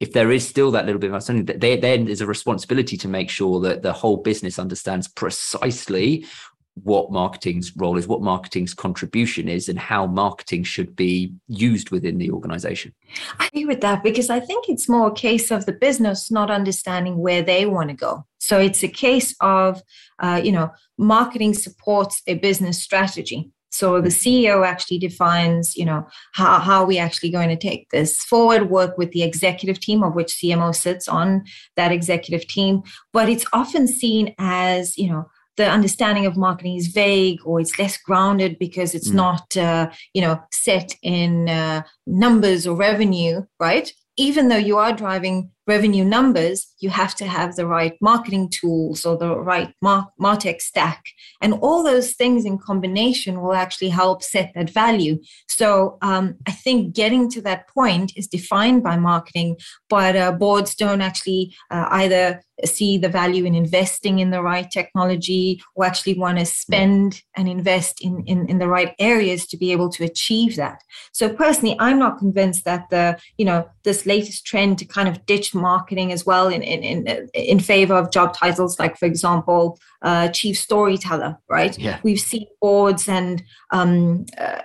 if 0.03 0.13
there 0.13 0.33
is 0.33 0.47
still 0.47 0.73
that 0.73 0.85
little 0.85 0.99
bit 0.99 1.11
of 1.11 1.15
understanding, 1.15 1.61
then 1.61 2.09
is 2.09 2.21
a 2.21 2.27
responsibility 2.27 2.97
to 2.97 3.07
make 3.07 3.31
sure 3.31 3.61
that 3.61 3.83
the 3.83 3.93
whole 3.93 4.17
business 4.17 4.59
understands 4.59 5.07
precisely 5.07 6.27
what 6.75 7.13
marketing's 7.13 7.73
role 7.77 7.97
is, 7.97 8.09
what 8.09 8.21
marketing's 8.21 8.75
contribution 8.75 9.49
is, 9.49 9.69
and 9.69 9.79
how 9.79 10.05
marketing 10.07 10.65
should 10.65 10.97
be 10.97 11.33
used 11.47 11.93
within 11.93 12.19
the 12.19 12.33
organization. 12.33 12.93
I 13.39 13.47
agree 13.47 13.65
with 13.65 13.81
that 13.83 14.03
because 14.03 14.29
I 14.29 14.41
think 14.41 14.69
it's 14.69 14.89
more 14.89 15.07
a 15.07 15.15
case 15.15 15.53
of 15.53 15.67
the 15.67 15.73
business 15.73 16.33
not 16.33 16.51
understanding 16.51 17.19
where 17.19 17.43
they 17.43 17.65
want 17.65 17.91
to 17.91 17.95
go. 17.95 18.27
So 18.43 18.59
it's 18.59 18.83
a 18.83 18.89
case 18.89 19.37
of, 19.41 19.81
uh, 20.19 20.41
you 20.43 20.51
know, 20.51 20.73
marketing 20.99 21.55
supports 21.55 22.23
a 22.27 22.35
business 22.35 22.83
strategy. 22.83 23.53
So 23.71 24.01
the 24.01 24.09
CEO 24.09 24.67
actually 24.67 24.99
defines, 24.99 25.77
you 25.77 25.85
know, 25.85 26.07
how, 26.33 26.59
how 26.59 26.81
are 26.81 26.87
we 26.87 26.99
actually 26.99 27.31
going 27.31 27.51
to 27.51 27.57
take 27.57 27.89
this 27.91 28.19
forward, 28.25 28.69
work 28.69 28.99
with 28.99 29.13
the 29.13 29.23
executive 29.23 29.79
team 29.79 30.03
of 30.03 30.17
which 30.17 30.35
CMO 30.43 30.75
sits 30.75 31.07
on 31.07 31.45
that 31.77 31.93
executive 31.93 32.47
team. 32.49 32.83
But 33.13 33.29
it's 33.29 33.47
often 33.53 33.87
seen 33.87 34.35
as, 34.39 34.99
you 34.99 35.09
know, 35.09 35.27
the 35.57 35.71
understanding 35.71 36.27
of 36.27 36.37
marketing 36.37 36.77
is 36.77 36.89
vague 36.89 37.39
or 37.45 37.61
it's 37.61 37.79
less 37.79 37.97
grounded 37.97 38.59
because 38.59 38.93
it's 38.93 39.11
mm. 39.11 39.15
not, 39.15 39.57
uh, 39.57 39.89
you 40.15 40.21
know, 40.21 40.43
set 40.51 40.97
in 41.03 41.49
uh, 41.49 41.83
numbers 42.09 42.67
or 42.67 42.75
revenue, 42.75 43.43
right? 43.61 43.93
Even 44.17 44.49
though 44.49 44.57
you 44.57 44.79
are 44.79 44.93
driving 44.93 45.51
revenue 45.67 46.05
numbers, 46.05 46.73
you 46.81 46.91
have 46.91 47.15
to 47.17 47.27
have 47.27 47.57
the 47.57 47.67
right 47.67 47.95
marketing 48.01 48.51
tools 48.51 49.05
or 49.05 49.17
the 49.17 49.37
right 49.37 49.73
mar- 49.81 50.09
martech 50.21 50.61
stack. 50.61 51.05
And 51.41 51.55
all 51.55 51.83
those 51.83 52.13
things 52.15 52.45
in 52.45 52.59
combination 52.59 53.41
will 53.41 53.55
actually 53.55 53.91
help 53.91 54.23
set 54.23 54.53
that 54.55 54.71
value. 54.71 55.19
So 55.49 55.99
um, 56.03 56.37
i 56.47 56.53
think 56.53 56.95
getting 56.95 57.31
to 57.31 57.41
that 57.43 57.69
point 57.69 58.13
is 58.17 58.27
defined 58.27 58.83
by 58.83 58.97
marketing 58.97 59.57
but 59.89 60.17
uh, 60.17 60.33
boards 60.33 60.75
don't 60.75 61.01
actually 61.01 61.55
uh, 61.71 61.87
either 61.91 62.43
see 62.65 62.97
the 62.97 63.09
value 63.09 63.45
in 63.45 63.55
investing 63.55 64.21
in 64.21 64.31
the 64.31 64.43
right 64.43 64.71
technology 64.71 65.61
or 65.75 65.85
actually 65.85 66.15
want 66.15 66.39
to 66.39 66.47
spend 66.47 67.21
and 67.37 67.49
invest 67.49 68.01
in, 68.01 68.23
in, 68.27 68.49
in 68.49 68.59
the 68.59 68.69
right 68.69 68.95
areas 69.01 69.47
to 69.47 69.57
be 69.57 69.73
able 69.73 69.89
to 69.91 70.05
achieve 70.05 70.55
that. 70.57 70.81
So 71.13 71.33
personally 71.33 71.77
i'm 71.79 71.99
not 71.99 72.19
convinced 72.19 72.65
that 72.65 72.89
the 72.91 73.19
you 73.39 73.45
know 73.45 73.69
this 73.85 74.07
latest 74.07 74.47
trend 74.47 74.79
to 74.79 74.85
kind 74.85 75.09
of 75.09 75.25
ditch 75.27 75.52
marketing 75.55 76.13
as 76.13 76.25
well 76.25 76.49
in 76.49 76.63
in 76.63 76.83
in, 76.83 77.29
in 77.35 77.59
favor 77.61 77.95
of 77.95 78.11
job 78.11 78.35
titles 78.35 78.79
like 78.79 78.97
for 78.97 79.07
example 79.07 79.79
uh, 80.03 80.29
chief 80.29 80.57
storyteller 80.59 81.39
right 81.49 81.79
yeah. 81.79 81.99
we've 82.03 82.21
seen 82.21 82.47
boards 82.61 83.09
and 83.09 83.43
um, 83.71 84.25
uh, 84.39 84.61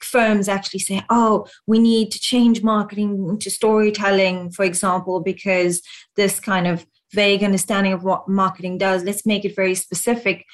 firms 0.00 0.48
actually 0.48 0.80
say 0.80 1.02
oh 1.10 1.46
we 1.66 1.78
need 1.78 2.10
to 2.10 2.18
change 2.18 2.62
marketing 2.62 3.38
to 3.38 3.50
storytelling 3.50 4.50
for 4.50 4.64
example 4.64 5.20
because 5.20 5.82
this 6.16 6.40
kind 6.40 6.66
of 6.66 6.86
vague 7.12 7.42
understanding 7.42 7.92
of 7.92 8.04
what 8.04 8.28
marketing 8.28 8.76
does 8.78 9.02
let's 9.04 9.24
make 9.24 9.44
it 9.44 9.56
very 9.56 9.74
specific 9.74 10.44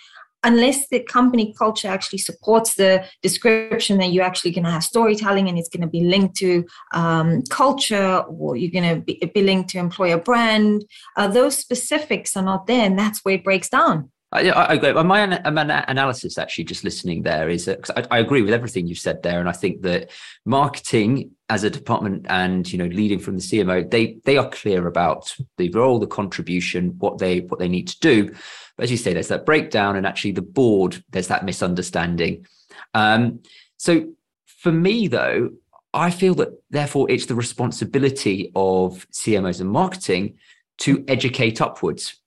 unless 0.45 0.89
the 0.89 1.01
company 1.01 1.55
culture 1.59 1.89
actually 1.89 2.19
supports 2.19 2.75
the 2.75 3.05
description 3.23 3.99
that 3.99 4.13
you're 4.13 4.25
actually 4.25 4.53
going 4.53 4.65
to 4.65 4.71
have 4.71 4.85
storytelling 4.85 5.49
and 5.49 5.59
it's 5.59 5.69
going 5.69 5.81
to 5.81 5.89
be 5.89 6.03
linked 6.03 6.37
to 6.37 6.65
um, 6.93 7.43
culture 7.51 8.19
or 8.29 8.57
you're 8.57 8.71
going 8.71 8.95
to 8.95 9.01
be, 9.01 9.19
be, 9.35 9.43
linked 9.43 9.71
to 9.71 9.79
employer 9.79 10.19
brand, 10.19 10.85
uh, 11.17 11.27
those 11.27 11.57
specifics 11.57 12.37
are 12.37 12.45
not 12.45 12.67
there. 12.67 12.85
And 12.85 12.99
that's 12.99 13.25
where 13.25 13.35
it 13.35 13.45
breaks 13.45 13.69
down. 13.69 14.11
I, 14.35 14.75
I. 14.75 15.03
My, 15.05 15.27
my 15.27 15.85
analysis, 15.87 16.39
actually, 16.39 16.65
just 16.65 16.83
listening 16.83 17.23
there, 17.23 17.49
is 17.49 17.67
that 17.67 17.89
I, 17.97 18.17
I, 18.17 18.19
agree 18.19 18.43
with 18.43 18.53
everything 18.53 18.89
you've 18.89 18.99
said 18.99 19.23
there, 19.23 19.39
and 19.39 19.49
I 19.49 19.53
think 19.53 19.83
that 19.83 20.11
marketing 20.45 21.31
as 21.49 21.63
a 21.63 21.71
department 21.71 22.27
and 22.29 22.71
you 22.71 22.79
know 22.79 22.87
leading 22.87 23.21
from 23.21 23.37
the 23.37 23.43
CMO, 23.43 23.89
they 23.89 24.19
they 24.25 24.37
are 24.37 24.51
clear 24.51 24.89
about 24.89 25.35
the 25.57 25.71
role, 25.71 26.01
the 26.01 26.09
contribution, 26.09 26.97
what 26.99 27.19
they 27.19 27.41
what 27.41 27.61
they 27.61 27.69
need 27.69 27.87
to 27.89 28.01
do. 28.01 28.35
But 28.77 28.85
as 28.85 28.91
you 28.91 28.97
say, 28.97 29.15
there's 29.15 29.29
that 29.29 29.47
breakdown, 29.47 29.95
and 29.95 30.05
actually 30.05 30.33
the 30.33 30.43
board, 30.43 31.05
there's 31.11 31.29
that 31.29 31.45
misunderstanding. 31.45 32.47
Um, 32.93 33.41
so 33.77 34.15
for 34.47 34.73
me, 34.73 35.07
though, 35.07 35.51
I 35.93 36.11
feel 36.11 36.35
that 36.37 36.49
therefore 36.71 37.09
it's 37.09 37.27
the 37.27 37.37
responsibility 37.37 38.51
of 38.57 39.07
CMOs 39.13 39.61
and 39.61 39.71
marketing 39.71 40.39
to 40.79 41.05
educate 41.07 41.61
upwards. 41.61 42.21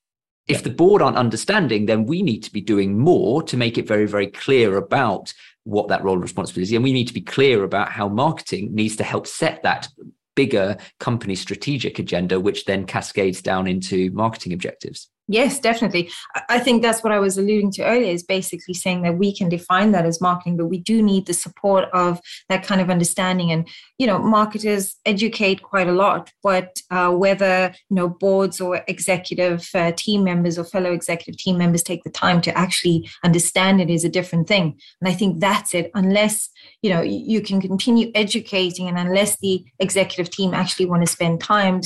If 0.47 0.63
the 0.63 0.69
board 0.69 1.01
aren't 1.01 1.17
understanding, 1.17 1.85
then 1.85 2.05
we 2.05 2.21
need 2.21 2.43
to 2.43 2.53
be 2.53 2.61
doing 2.61 2.97
more 2.97 3.43
to 3.43 3.57
make 3.57 3.77
it 3.77 3.87
very, 3.87 4.05
very 4.05 4.27
clear 4.27 4.77
about 4.77 5.33
what 5.63 5.89
that 5.89 6.03
role 6.03 6.13
and 6.13 6.23
responsibility 6.23 6.71
is. 6.71 6.75
And 6.75 6.83
we 6.83 6.93
need 6.93 7.07
to 7.07 7.13
be 7.13 7.21
clear 7.21 7.63
about 7.63 7.91
how 7.91 8.07
marketing 8.07 8.73
needs 8.73 8.95
to 8.97 9.03
help 9.03 9.27
set 9.27 9.63
that 9.63 9.89
bigger 10.35 10.77
company 10.99 11.35
strategic 11.35 11.99
agenda, 11.99 12.39
which 12.39 12.63
then 12.65 12.85
cascades 12.85 13.41
down 13.41 13.67
into 13.67 14.09
marketing 14.11 14.53
objectives. 14.53 15.09
Yes, 15.29 15.59
definitely. 15.59 16.09
I 16.47 16.57
think 16.57 16.81
that's 16.81 17.03
what 17.03 17.11
I 17.11 17.19
was 17.19 17.37
alluding 17.37 17.71
to 17.73 17.83
earlier 17.83 18.13
is 18.13 18.23
basically 18.23 18.73
saying 18.73 19.01
that 19.01 19.17
we 19.17 19.35
can 19.35 19.49
define 19.49 19.91
that 19.91 20.05
as 20.05 20.21
marketing, 20.21 20.55
but 20.55 20.67
we 20.67 20.77
do 20.77 21.03
need 21.03 21.25
the 21.25 21.33
support 21.33 21.89
of 21.91 22.21
that 22.47 22.63
kind 22.63 22.79
of 22.79 22.89
understanding. 22.89 23.51
And, 23.51 23.67
you 23.97 24.07
know, 24.07 24.19
marketers 24.19 24.95
educate 25.05 25.61
quite 25.63 25.89
a 25.89 25.91
lot, 25.91 26.31
but 26.43 26.77
uh, 26.91 27.11
whether, 27.11 27.73
you 27.89 27.95
know, 27.95 28.07
boards 28.07 28.61
or 28.61 28.85
executive 28.87 29.67
uh, 29.75 29.91
team 29.97 30.23
members 30.23 30.57
or 30.57 30.63
fellow 30.63 30.93
executive 30.93 31.37
team 31.37 31.57
members 31.57 31.83
take 31.83 32.05
the 32.05 32.09
time 32.09 32.39
to 32.41 32.57
actually 32.57 33.09
understand 33.25 33.81
it 33.81 33.89
is 33.89 34.05
a 34.05 34.09
different 34.09 34.47
thing. 34.47 34.79
And 35.01 35.09
I 35.09 35.13
think 35.13 35.41
that's 35.41 35.75
it. 35.75 35.91
Unless, 35.93 36.49
you 36.81 36.89
know, 36.89 37.01
you 37.01 37.41
can 37.41 37.59
continue 37.59 38.11
educating 38.15 38.87
and 38.87 38.97
unless 38.97 39.37
the 39.39 39.65
executive 39.79 40.29
team 40.29 40.53
actually 40.53 40.85
want 40.85 41.05
to 41.05 41.11
spend 41.11 41.41
time 41.41 41.81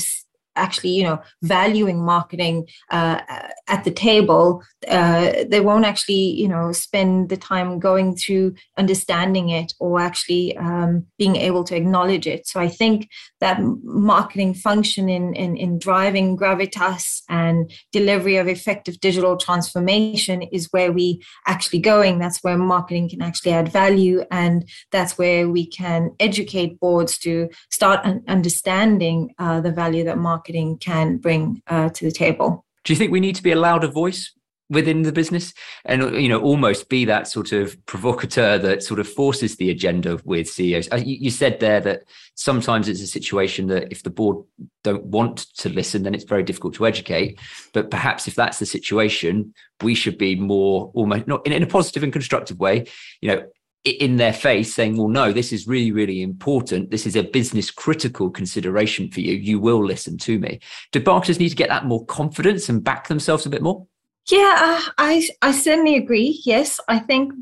actually 0.56 0.90
you 0.90 1.04
know 1.04 1.20
valuing 1.42 2.04
marketing 2.04 2.66
uh, 2.90 3.20
at 3.68 3.84
the 3.84 3.90
table 3.90 4.62
uh, 4.88 5.32
they 5.48 5.60
won't 5.60 5.84
actually 5.84 6.14
you 6.14 6.48
know 6.48 6.72
spend 6.72 7.28
the 7.28 7.36
time 7.36 7.78
going 7.78 8.14
through 8.16 8.54
understanding 8.76 9.48
it 9.48 9.72
or 9.80 10.00
actually 10.00 10.56
um, 10.58 11.06
being 11.18 11.36
able 11.36 11.64
to 11.64 11.76
acknowledge 11.76 12.26
it. 12.26 12.46
So 12.46 12.60
i 12.60 12.68
think 12.68 13.08
that 13.40 13.58
marketing 13.82 14.54
function 14.54 15.08
in, 15.08 15.34
in 15.34 15.56
in 15.56 15.78
driving 15.78 16.36
gravitas 16.36 17.22
and 17.28 17.72
delivery 17.92 18.36
of 18.36 18.48
effective 18.48 19.00
digital 19.00 19.36
transformation 19.36 20.42
is 20.42 20.68
where 20.70 20.92
we 20.92 21.22
actually 21.46 21.80
going. 21.80 22.18
That's 22.18 22.42
where 22.42 22.58
marketing 22.58 23.08
can 23.08 23.22
actually 23.22 23.52
add 23.52 23.70
value 23.70 24.24
and 24.30 24.68
that's 24.90 25.16
where 25.18 25.48
we 25.48 25.66
can 25.66 26.10
educate 26.20 26.78
boards 26.80 27.18
to 27.18 27.48
start 27.70 28.00
understanding 28.28 29.34
uh, 29.38 29.60
the 29.60 29.72
value 29.72 30.04
that 30.04 30.18
marketing 30.18 30.41
marketing 30.42 30.76
can 30.78 31.18
bring 31.18 31.62
uh, 31.68 31.88
to 31.90 32.04
the 32.04 32.10
table. 32.10 32.64
Do 32.84 32.92
you 32.92 32.96
think 32.98 33.12
we 33.12 33.20
need 33.20 33.36
to 33.36 33.42
be 33.42 33.52
a 33.52 33.56
louder 33.56 33.86
voice 33.86 34.32
within 34.68 35.02
the 35.02 35.12
business? 35.12 35.54
And 35.84 36.20
you 36.20 36.28
know 36.28 36.40
almost 36.40 36.88
be 36.88 37.04
that 37.04 37.28
sort 37.28 37.52
of 37.52 37.76
provocateur 37.86 38.58
that 38.58 38.82
sort 38.82 38.98
of 38.98 39.08
forces 39.08 39.56
the 39.56 39.70
agenda 39.70 40.18
with 40.24 40.48
CEOs 40.48 40.88
uh, 40.90 40.96
you 40.96 41.30
said 41.30 41.60
there 41.60 41.80
that 41.80 42.02
sometimes 42.34 42.88
it's 42.88 43.02
a 43.02 43.06
situation 43.06 43.68
that 43.68 43.92
if 43.92 44.02
the 44.02 44.10
board 44.10 44.44
don't 44.82 45.04
want 45.04 45.46
to 45.58 45.68
listen 45.68 46.02
then 46.02 46.14
it's 46.14 46.24
very 46.24 46.42
difficult 46.42 46.74
to 46.74 46.86
educate. 46.86 47.38
But 47.72 47.90
perhaps 47.90 48.26
if 48.26 48.34
that's 48.34 48.58
the 48.58 48.66
situation 48.66 49.54
we 49.80 49.94
should 49.94 50.18
be 50.18 50.34
more 50.34 50.90
almost 50.94 51.28
not 51.28 51.46
in, 51.46 51.52
in 51.52 51.62
a 51.62 51.66
positive 51.66 52.02
and 52.02 52.12
constructive 52.12 52.58
way 52.58 52.86
you 53.20 53.28
know 53.28 53.42
in 53.84 54.16
their 54.16 54.32
face 54.32 54.72
saying, 54.72 54.96
well, 54.96 55.08
no, 55.08 55.32
this 55.32 55.52
is 55.52 55.66
really, 55.66 55.90
really 55.90 56.22
important. 56.22 56.90
This 56.90 57.06
is 57.06 57.16
a 57.16 57.22
business 57.22 57.70
critical 57.70 58.30
consideration 58.30 59.10
for 59.10 59.20
you. 59.20 59.34
You 59.34 59.58
will 59.58 59.84
listen 59.84 60.18
to 60.18 60.38
me. 60.38 60.60
Do 60.92 61.02
marketers 61.04 61.40
need 61.40 61.48
to 61.48 61.56
get 61.56 61.68
that 61.68 61.86
more 61.86 62.04
confidence 62.06 62.68
and 62.68 62.82
back 62.82 63.08
themselves 63.08 63.44
a 63.44 63.50
bit 63.50 63.62
more? 63.62 63.86
Yeah, 64.30 64.54
uh, 64.56 64.90
I, 64.98 65.28
I 65.42 65.50
certainly 65.50 65.96
agree. 65.96 66.40
Yes, 66.44 66.78
I 66.88 67.00
think 67.00 67.32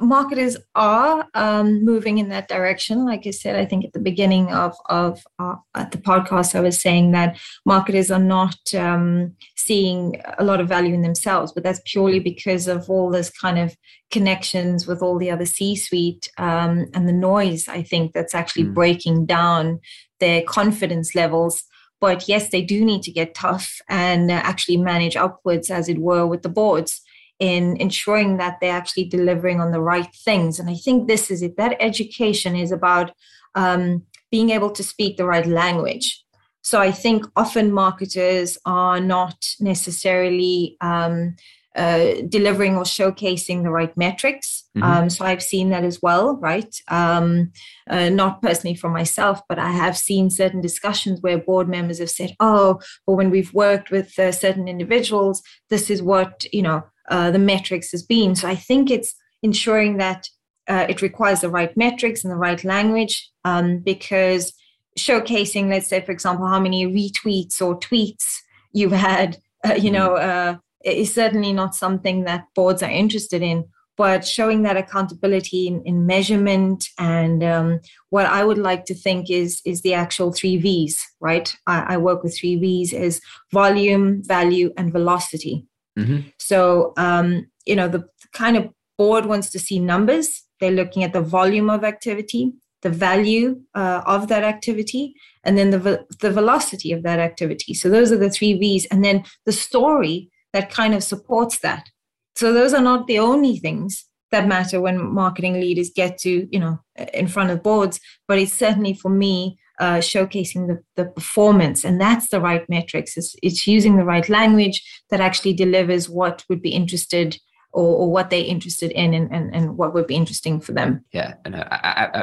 marketers 0.00 0.56
are 0.74 1.26
um, 1.34 1.84
moving 1.84 2.18
in 2.18 2.28
that 2.28 2.48
direction. 2.48 3.04
Like 3.04 3.26
I 3.26 3.30
said, 3.30 3.56
I 3.56 3.64
think 3.64 3.84
at 3.84 3.92
the 3.92 4.00
beginning 4.00 4.52
of 4.52 4.76
of 4.86 5.22
uh, 5.38 5.56
at 5.74 5.90
the 5.90 5.98
podcast, 5.98 6.54
I 6.54 6.60
was 6.60 6.80
saying 6.80 7.12
that 7.12 7.38
marketers 7.64 8.10
are 8.10 8.18
not 8.18 8.58
um, 8.74 9.34
seeing 9.56 10.20
a 10.38 10.44
lot 10.44 10.60
of 10.60 10.68
value 10.68 10.94
in 10.94 11.02
themselves, 11.02 11.52
but 11.52 11.62
that's 11.62 11.80
purely 11.84 12.20
because 12.20 12.68
of 12.68 12.88
all 12.88 13.10
this 13.10 13.30
kind 13.30 13.58
of 13.58 13.76
connections 14.10 14.86
with 14.86 15.02
all 15.02 15.18
the 15.18 15.30
other 15.30 15.46
C-suite 15.46 16.30
um, 16.38 16.86
and 16.94 17.08
the 17.08 17.12
noise. 17.12 17.68
I 17.68 17.82
think 17.82 18.12
that's 18.12 18.34
actually 18.34 18.64
mm. 18.64 18.74
breaking 18.74 19.26
down 19.26 19.80
their 20.20 20.42
confidence 20.42 21.14
levels. 21.14 21.64
But 22.00 22.28
yes, 22.28 22.50
they 22.50 22.62
do 22.62 22.84
need 22.84 23.02
to 23.02 23.10
get 23.10 23.34
tough 23.34 23.80
and 23.88 24.30
uh, 24.30 24.34
actually 24.34 24.76
manage 24.76 25.16
upwards, 25.16 25.68
as 25.70 25.88
it 25.88 25.98
were, 25.98 26.26
with 26.26 26.42
the 26.42 26.48
boards 26.48 27.02
in 27.38 27.76
ensuring 27.76 28.36
that 28.38 28.58
they're 28.60 28.76
actually 28.76 29.04
delivering 29.04 29.60
on 29.60 29.70
the 29.72 29.80
right 29.80 30.12
things. 30.24 30.58
And 30.58 30.68
I 30.68 30.74
think 30.74 31.06
this 31.06 31.30
is 31.30 31.42
it. 31.42 31.56
That 31.56 31.76
education 31.80 32.56
is 32.56 32.72
about 32.72 33.12
um, 33.54 34.02
being 34.30 34.50
able 34.50 34.70
to 34.70 34.82
speak 34.82 35.16
the 35.16 35.26
right 35.26 35.46
language. 35.46 36.24
So 36.62 36.80
I 36.80 36.90
think 36.90 37.24
often 37.36 37.72
marketers 37.72 38.58
are 38.66 39.00
not 39.00 39.46
necessarily 39.60 40.76
um, 40.80 41.36
uh, 41.78 42.22
delivering 42.28 42.76
or 42.76 42.82
showcasing 42.82 43.62
the 43.62 43.70
right 43.70 43.96
metrics. 43.96 44.64
Mm-hmm. 44.76 44.82
Um, 44.82 45.10
so 45.10 45.24
I've 45.24 45.42
seen 45.42 45.70
that 45.70 45.84
as 45.84 46.02
well, 46.02 46.36
right? 46.36 46.74
Um, 46.88 47.52
uh, 47.88 48.08
not 48.08 48.42
personally 48.42 48.74
for 48.74 48.90
myself, 48.90 49.40
but 49.48 49.58
I 49.58 49.70
have 49.70 49.96
seen 49.96 50.28
certain 50.28 50.60
discussions 50.60 51.20
where 51.20 51.38
board 51.38 51.68
members 51.68 52.00
have 52.00 52.10
said, 52.10 52.34
"Oh, 52.40 52.80
well, 53.06 53.16
when 53.16 53.30
we've 53.30 53.54
worked 53.54 53.90
with 53.90 54.18
uh, 54.18 54.32
certain 54.32 54.66
individuals, 54.66 55.42
this 55.70 55.88
is 55.88 56.02
what 56.02 56.46
you 56.52 56.62
know 56.62 56.82
uh, 57.10 57.30
the 57.30 57.38
metrics 57.38 57.90
has 57.92 58.02
been. 58.02 58.34
So 58.34 58.48
I 58.48 58.54
think 58.54 58.90
it's 58.90 59.14
ensuring 59.42 59.98
that 59.98 60.28
uh, 60.68 60.86
it 60.88 61.02
requires 61.02 61.40
the 61.40 61.50
right 61.50 61.74
metrics 61.76 62.24
and 62.24 62.30
the 62.30 62.36
right 62.36 62.62
language 62.62 63.30
um, 63.44 63.78
because 63.78 64.52
showcasing, 64.98 65.68
let's 65.68 65.88
say, 65.88 66.00
for 66.00 66.12
example, 66.12 66.46
how 66.46 66.60
many 66.60 66.86
retweets 66.86 67.62
or 67.62 67.78
tweets 67.78 68.24
you've 68.72 68.92
had, 68.92 69.38
uh, 69.66 69.74
you 69.74 69.90
know, 69.90 70.10
mm-hmm. 70.10 70.56
uh, 70.56 70.58
is 70.84 71.12
certainly 71.14 71.52
not 71.52 71.74
something 71.74 72.24
that 72.24 72.44
boards 72.54 72.82
are 72.82 72.90
interested 72.90 73.42
in. 73.42 73.64
But 73.96 74.24
showing 74.24 74.62
that 74.62 74.76
accountability 74.76 75.66
in, 75.66 75.82
in 75.84 76.06
measurement 76.06 76.88
and 77.00 77.42
um, 77.42 77.80
what 78.10 78.26
I 78.26 78.44
would 78.44 78.58
like 78.58 78.84
to 78.84 78.94
think 78.94 79.28
is 79.28 79.60
is 79.64 79.82
the 79.82 79.94
actual 79.94 80.32
three 80.32 80.56
V's, 80.56 81.04
right? 81.20 81.52
I, 81.66 81.94
I 81.94 81.96
work 81.96 82.22
with 82.22 82.38
three 82.38 82.54
V's 82.54 82.92
is 82.92 83.20
volume, 83.52 84.22
value, 84.22 84.72
and 84.76 84.92
velocity. 84.92 85.66
Mm-hmm. 85.98 86.28
So, 86.38 86.92
um, 86.96 87.46
you 87.66 87.76
know, 87.76 87.88
the 87.88 88.08
kind 88.32 88.56
of 88.56 88.68
board 88.96 89.26
wants 89.26 89.50
to 89.50 89.58
see 89.58 89.78
numbers. 89.78 90.44
They're 90.60 90.70
looking 90.70 91.04
at 91.04 91.12
the 91.12 91.20
volume 91.20 91.70
of 91.70 91.84
activity, 91.84 92.52
the 92.82 92.90
value 92.90 93.60
uh, 93.74 94.02
of 94.06 94.28
that 94.28 94.44
activity, 94.44 95.14
and 95.44 95.56
then 95.56 95.70
the, 95.70 96.06
the 96.20 96.30
velocity 96.30 96.92
of 96.92 97.02
that 97.02 97.18
activity. 97.18 97.74
So, 97.74 97.88
those 97.88 98.12
are 98.12 98.18
the 98.18 98.30
three 98.30 98.54
V's. 98.54 98.86
And 98.86 99.04
then 99.04 99.24
the 99.46 99.52
story 99.52 100.30
that 100.52 100.70
kind 100.70 100.94
of 100.94 101.02
supports 101.02 101.58
that. 101.60 101.88
So, 102.36 102.52
those 102.52 102.74
are 102.74 102.82
not 102.82 103.06
the 103.06 103.18
only 103.18 103.58
things 103.58 104.04
that 104.30 104.46
matter 104.46 104.80
when 104.80 105.12
marketing 105.14 105.54
leaders 105.54 105.90
get 105.94 106.18
to, 106.18 106.46
you 106.50 106.60
know, 106.60 106.78
in 107.14 107.28
front 107.28 107.50
of 107.50 107.62
boards, 107.62 107.98
but 108.26 108.38
it's 108.38 108.52
certainly 108.52 108.94
for 108.94 109.08
me 109.08 109.58
uh, 109.80 109.98
showcasing 109.98 110.66
the, 110.66 110.82
the 110.96 111.08
performance 111.10 111.84
and 111.84 112.00
that's 112.00 112.28
the 112.28 112.40
right 112.40 112.68
metrics 112.68 113.16
it's, 113.16 113.36
it's 113.42 113.66
using 113.66 113.96
the 113.96 114.04
right 114.04 114.28
language 114.28 114.82
that 115.10 115.20
actually 115.20 115.52
delivers 115.52 116.08
what 116.08 116.44
would 116.48 116.60
be 116.60 116.70
interested 116.70 117.38
or, 117.72 117.84
or, 117.84 118.10
what 118.10 118.30
they're 118.30 118.44
interested 118.44 118.90
in 118.92 119.12
and, 119.12 119.30
and, 119.30 119.54
and 119.54 119.76
what 119.76 119.92
would 119.92 120.06
be 120.06 120.14
interesting 120.14 120.58
for 120.60 120.72
them. 120.72 121.04
Yeah, 121.12 121.34
no, 121.46 121.58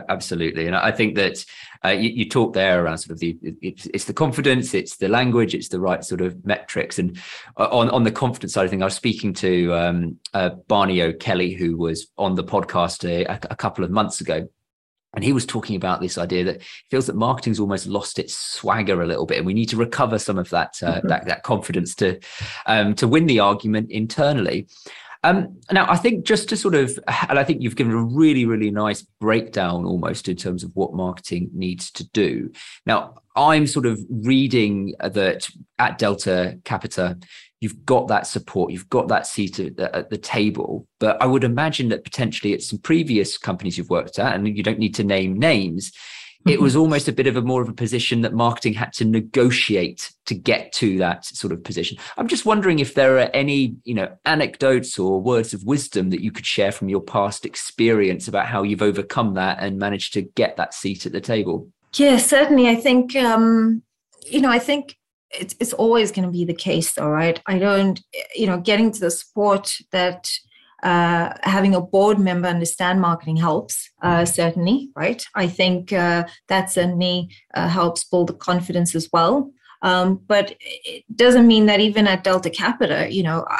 absolutely. 0.10 0.66
And 0.66 0.76
I 0.76 0.92
think 0.92 1.16
that 1.16 1.46
uh, 1.84 1.90
you, 1.90 2.10
you 2.10 2.28
talk 2.28 2.54
there 2.54 2.84
around 2.84 2.98
sort 2.98 3.12
of 3.12 3.20
the 3.20 3.38
it's, 3.62 3.86
it's, 3.94 4.06
the 4.06 4.14
confidence, 4.14 4.74
it's 4.74 4.98
the 4.98 5.08
language, 5.08 5.54
it's 5.54 5.70
the 5.70 5.80
right 5.80 6.04
sort 6.04 6.22
of 6.22 6.44
metrics. 6.46 6.98
And 6.98 7.18
uh, 7.58 7.68
on 7.72 7.90
on 7.92 8.04
the 8.04 8.12
confidence 8.12 8.54
side 8.54 8.66
of 8.66 8.72
things, 8.72 8.82
I 8.82 8.86
was 8.86 8.96
speaking 8.96 9.34
to 9.36 9.74
um, 9.74 10.20
uh, 10.34 10.50
Barney 10.68 11.02
O'Kelly, 11.02 11.54
who 11.54 11.78
was 11.78 12.08
on 12.18 12.34
the 12.36 12.44
podcast 12.44 13.08
a, 13.08 13.26
a 13.50 13.56
couple 13.56 13.84
of 13.84 13.92
months 13.92 14.22
ago, 14.22 14.50
and 15.16 15.24
he 15.24 15.34
was 15.34 15.46
talking 15.46 15.76
about 15.76 16.02
this 16.02 16.18
idea 16.18 16.44
that 16.44 16.62
feels 16.92 17.08
that 17.08 17.16
marketing's 17.16 17.60
almost 17.60 17.88
lost 17.88 18.20
its 18.20 18.36
swagger 18.36 19.02
a 19.02 19.08
little 19.08 19.26
bit, 19.26 19.38
and 19.38 19.46
we 19.46 19.54
need 19.54 19.70
to 19.70 19.78
recover 19.78 20.20
some 20.20 20.38
of 20.38 20.50
that 20.50 20.78
uh, 20.84 20.96
mm-hmm. 20.96 21.08
that, 21.08 21.26
that 21.26 21.44
confidence 21.44 21.96
to 21.96 22.20
um, 22.66 22.94
to 22.96 23.08
win 23.08 23.26
the 23.26 23.40
argument 23.40 23.92
internally. 23.92 24.68
Um, 25.26 25.60
now, 25.72 25.90
I 25.90 25.98
think 25.98 26.24
just 26.24 26.50
to 26.50 26.56
sort 26.56 26.76
of, 26.76 27.00
and 27.30 27.40
I 27.40 27.44
think 27.44 27.64
you've 27.64 27.76
given 27.76 27.94
a 27.94 28.04
really, 28.04 28.46
really 28.46 28.70
nice 28.70 29.02
breakdown 29.20 29.84
almost 29.84 30.30
in 30.30 30.36
terms 30.36 30.64
of 30.64 30.70
what 30.76 30.94
marketing 30.94 31.50
needs 31.52 31.90
to 31.94 32.08
do. 32.10 32.52
Now, 32.86 33.16
I'm 33.36 33.66
sort 33.66 33.88
of 33.88 34.00
reading 34.08 34.94
that 35.00 35.50
at 35.80 35.98
Delta 35.98 36.60
Capita, 36.64 37.18
you've 37.62 37.86
got 37.86 38.08
that 38.10 38.28
support, 38.28 38.72
you've 38.72 38.90
got 38.90 39.08
that 39.08 39.28
seat 39.28 39.60
at 39.60 39.78
the, 39.78 39.96
at 39.96 40.10
the, 40.10 40.18
table. 40.18 40.88
But 41.00 41.22
I 41.22 41.26
would 41.26 41.44
imagine 41.44 41.90
that 41.90 42.04
potentially 42.04 42.54
at 42.54 42.62
some 42.62 42.80
previous 42.80 43.38
companies 43.38 43.78
you've 43.78 43.90
worked 43.90 44.20
at, 44.20 44.36
and 44.36 44.48
you 44.58 44.64
don't 44.64 44.80
need 44.80 44.96
to 44.96 45.04
name 45.04 45.38
names, 45.38 45.92
it 46.46 46.56
mm-hmm. 46.56 46.64
was 46.64 46.76
almost 46.76 47.08
a 47.08 47.12
bit 47.12 47.26
of 47.26 47.38
a 47.38 47.42
more 47.42 47.62
of 47.62 47.70
a 47.70 47.74
position 47.74 48.22
that 48.22 48.34
marketing 48.34 48.74
had 48.74 48.94
to 48.94 49.06
negotiate 49.06 50.12
to 50.28 50.36
get 50.36 50.72
to 50.74 50.98
that 51.00 51.26
sort 51.26 51.52
of 51.52 51.64
position. 51.64 51.98
I'm 52.18 52.28
just 52.28 52.46
wondering 52.46 52.80
if 52.80 52.94
there 52.94 53.18
are 53.18 53.32
any, 53.34 53.76
you 53.84 53.96
know, 53.96 54.16
anecdotes 54.26 55.00
or 55.00 55.20
words 55.20 55.56
of 55.56 55.64
wisdom 55.64 56.12
that 56.12 56.22
you 56.22 56.32
could 56.32 56.46
share 56.46 56.72
from 56.72 56.88
your 56.88 57.02
past 57.02 57.46
experience 57.46 58.28
about 58.28 58.46
how 58.46 58.62
you've 58.62 58.84
overcome 58.84 59.34
that 59.36 59.58
and 59.60 59.80
managed 59.80 60.14
to 60.14 60.22
get 60.22 60.58
that 60.58 60.76
seat 60.76 61.08
at 61.08 61.14
the 61.14 61.22
table. 61.22 61.68
Yeah, 61.96 62.18
certainly. 62.18 62.68
I 62.68 62.76
think, 62.76 63.16
um, 63.16 63.82
you 64.28 64.42
know, 64.42 64.52
I 64.52 64.60
think 64.60 64.98
it's, 65.32 65.56
it's 65.60 65.74
always 65.74 66.12
going 66.12 66.26
to 66.26 66.32
be 66.32 66.46
the 66.46 66.54
case 66.54 66.94
though 66.94 67.10
right? 67.10 67.42
I 67.48 67.60
don't 67.60 68.00
you 68.36 68.48
know 68.48 68.60
getting 68.60 68.92
to 68.92 69.00
the 69.00 69.12
sport 69.12 69.76
that 69.92 70.30
uh, 70.84 71.34
having 71.42 71.74
a 71.74 71.82
board 71.82 72.20
member 72.20 72.48
understand 72.48 73.02
marketing 73.02 73.38
helps 73.38 73.90
uh, 74.02 74.18
mm-hmm. 74.18 74.26
certainly 74.26 74.90
right? 74.96 75.24
I 75.36 75.48
think 75.48 75.94
uh, 75.94 76.26
that 76.48 76.72
certainly 76.72 77.30
uh, 77.54 77.68
helps 77.68 78.04
build 78.04 78.28
the 78.28 78.34
confidence 78.34 78.96
as 78.96 79.10
well. 79.12 79.52
Um, 79.82 80.22
but 80.28 80.56
it 80.60 81.04
doesn't 81.16 81.46
mean 81.46 81.68
that 81.68 81.80
even 81.80 82.08
at 82.08 82.24
delta 82.24 82.50
capita 82.50 83.08
you 83.12 83.24
know 83.24 83.46
I, 83.50 83.60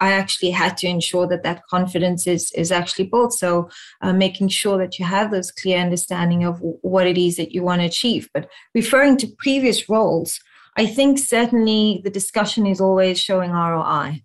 I 0.00 0.12
actually 0.12 0.50
had 0.50 0.76
to 0.78 0.88
ensure 0.88 1.26
that 1.28 1.42
that 1.42 1.62
confidence 1.68 2.26
is 2.26 2.50
is 2.52 2.72
actually 2.72 3.06
built. 3.06 3.32
So 3.32 3.70
uh, 4.00 4.12
making 4.12 4.48
sure 4.48 4.78
that 4.78 4.98
you 4.98 5.04
have 5.04 5.30
those 5.30 5.50
clear 5.50 5.78
understanding 5.78 6.44
of 6.44 6.58
what 6.60 7.06
it 7.06 7.18
is 7.18 7.36
that 7.36 7.52
you 7.52 7.62
want 7.62 7.80
to 7.80 7.86
achieve. 7.86 8.28
But 8.34 8.48
referring 8.74 9.16
to 9.18 9.28
previous 9.38 9.88
roles 9.88 10.40
I 10.76 10.86
think 10.86 11.18
certainly 11.18 12.00
the 12.04 12.10
discussion 12.10 12.66
is 12.66 12.80
always 12.80 13.18
showing 13.18 13.50
ROI. 13.50 14.22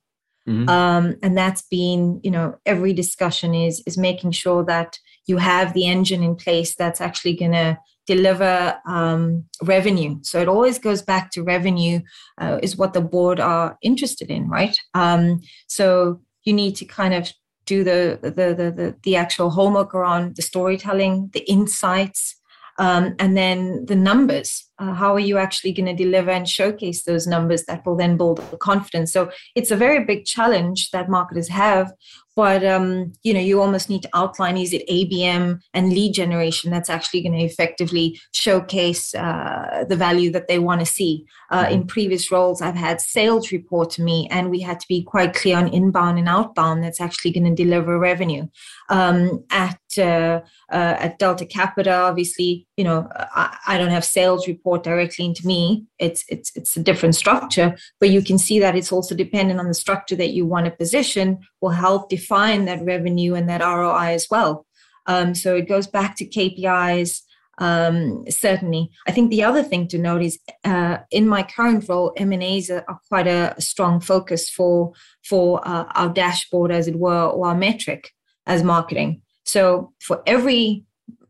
Mm-hmm. 0.47 0.69
Um, 0.69 1.15
and 1.23 1.37
that's 1.37 1.63
been, 1.63 2.21
you 2.23 2.29
know, 2.29 2.57
every 2.65 2.93
discussion 2.93 3.53
is 3.55 3.81
is 3.87 3.97
making 3.97 4.31
sure 4.31 4.63
that 4.65 4.99
you 5.25 5.37
have 5.37 5.73
the 5.73 5.87
engine 5.87 6.21
in 6.21 6.35
place 6.35 6.75
that's 6.75 7.01
actually 7.01 7.35
going 7.35 7.53
to 7.53 7.77
deliver 8.05 8.79
um, 8.87 9.45
revenue. 9.63 10.19
So 10.21 10.39
it 10.39 10.47
always 10.47 10.77
goes 10.77 11.01
back 11.01 11.31
to 11.31 11.43
revenue 11.43 12.01
uh, 12.37 12.59
is 12.61 12.77
what 12.77 12.93
the 12.93 13.01
board 13.01 13.39
are 13.39 13.77
interested 13.81 14.29
in, 14.29 14.47
right? 14.47 14.77
Um, 14.93 15.41
so 15.67 16.21
you 16.43 16.53
need 16.53 16.75
to 16.75 16.85
kind 16.85 17.15
of 17.15 17.31
do 17.65 17.83
the 17.83 18.19
the 18.21 18.29
the 18.29 18.71
the, 18.71 18.95
the 19.01 19.15
actual 19.15 19.49
homework 19.49 19.95
around 19.95 20.35
the 20.35 20.43
storytelling, 20.43 21.31
the 21.33 21.49
insights, 21.49 22.35
um, 22.77 23.15
and 23.19 23.37
then 23.37 23.85
the 23.85 23.95
numbers 23.95 24.65
uh, 24.77 24.93
how 24.93 25.13
are 25.13 25.19
you 25.19 25.37
actually 25.37 25.71
going 25.71 25.85
to 25.85 26.03
deliver 26.03 26.31
and 26.31 26.49
showcase 26.49 27.03
those 27.03 27.25
numbers 27.25 27.63
that 27.65 27.85
will 27.85 27.95
then 27.95 28.17
build 28.17 28.37
the 28.51 28.57
confidence? 28.57 29.13
So 29.13 29.31
it's 29.55 29.71
a 29.71 29.75
very 29.75 30.03
big 30.03 30.25
challenge 30.25 30.91
that 30.91 31.09
marketers 31.09 31.47
have 31.47 31.93
but 32.35 32.65
um, 32.65 33.13
you 33.23 33.33
know 33.33 33.39
you 33.39 33.61
almost 33.61 33.89
need 33.89 34.01
to 34.03 34.09
outline 34.13 34.57
is 34.57 34.73
it 34.73 34.87
abm 34.89 35.59
and 35.73 35.89
lead 35.89 36.13
generation 36.13 36.71
that's 36.71 36.89
actually 36.89 37.21
going 37.21 37.37
to 37.37 37.43
effectively 37.43 38.19
showcase 38.33 39.13
uh, 39.15 39.85
the 39.87 39.95
value 39.95 40.31
that 40.31 40.47
they 40.47 40.59
want 40.59 40.79
to 40.79 40.85
see? 40.85 41.25
Uh, 41.51 41.63
mm-hmm. 41.63 41.73
in 41.73 41.87
previous 41.87 42.31
roles 42.31 42.61
i've 42.61 42.75
had 42.75 42.99
sales 42.99 43.51
report 43.51 43.89
to 43.89 44.01
me 44.01 44.27
and 44.31 44.49
we 44.49 44.59
had 44.59 44.79
to 44.79 44.87
be 44.87 45.03
quite 45.03 45.33
clear 45.33 45.57
on 45.57 45.67
inbound 45.67 46.17
and 46.17 46.27
outbound 46.27 46.83
that's 46.83 46.99
actually 46.99 47.31
going 47.31 47.43
to 47.43 47.63
deliver 47.63 47.99
revenue. 47.99 48.47
Um, 48.89 49.43
at 49.49 49.79
uh, 49.97 50.41
uh, 50.71 50.95
at 50.99 51.17
delta 51.19 51.45
capita 51.45 51.91
obviously 51.91 52.67
you 52.77 52.83
know 52.83 53.07
I, 53.13 53.57
I 53.67 53.77
don't 53.77 53.91
have 53.91 54.05
sales 54.05 54.47
report 54.47 54.55
report 54.65 54.83
directly 54.83 55.25
into 55.25 55.45
me. 55.45 55.85
It's 55.99 56.23
it's 56.27 56.51
it's 56.55 56.75
a 56.75 56.83
different 56.83 57.15
structure 57.15 57.75
but 57.99 58.09
you 58.09 58.21
can 58.21 58.37
see 58.37 58.59
that 58.59 58.75
it's 58.75 58.91
also 58.91 59.15
dependent 59.15 59.59
on 59.59 59.67
the 59.67 59.73
structure 59.73 60.15
that 60.15 60.31
you 60.31 60.45
want 60.45 60.65
to 60.65 60.71
position 60.71 61.39
will 61.65 61.81
help 61.87 62.09
define 62.09 62.65
that 62.65 62.83
revenue 62.83 63.33
and 63.35 63.49
that 63.49 63.61
roi 63.61 64.13
as 64.13 64.27
well 64.29 64.65
um, 65.07 65.35
so 65.35 65.55
it 65.55 65.67
goes 65.67 65.87
back 65.87 66.15
to 66.15 66.25
kpis 66.25 67.21
um, 67.57 68.23
certainly 68.29 68.89
i 69.07 69.11
think 69.11 69.29
the 69.29 69.43
other 69.43 69.63
thing 69.63 69.87
to 69.87 69.97
note 69.97 70.21
is 70.21 70.39
uh, 70.63 70.97
in 71.11 71.27
my 71.27 71.43
current 71.43 71.87
role 71.89 72.13
m&as 72.17 72.69
are, 72.69 72.83
are 72.87 72.99
quite 73.09 73.27
a, 73.27 73.55
strong 73.59 73.99
focus 73.99 74.49
for 74.49 74.93
for 75.23 75.65
uh, 75.67 75.85
our 75.95 76.09
dashboard 76.09 76.71
as 76.71 76.87
it 76.87 76.95
were 76.95 77.25
or 77.27 77.47
our 77.47 77.55
metric 77.55 78.11
as 78.45 78.63
marketing. 78.63 79.21
So 79.43 79.93
for 79.99 80.21
every 80.25 80.83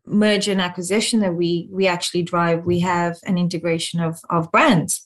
merger 0.06 0.52
and 0.52 0.62
acquisition 0.62 1.20
that 1.22 1.36
we 1.36 1.68
we 1.72 1.88
actually 1.88 2.24
drive, 2.24 2.66
we 2.66 2.80
have 2.82 3.18
an 3.26 3.38
integration 3.38 4.00
of 4.00 4.20
of 4.30 4.52
brands. 4.52 5.02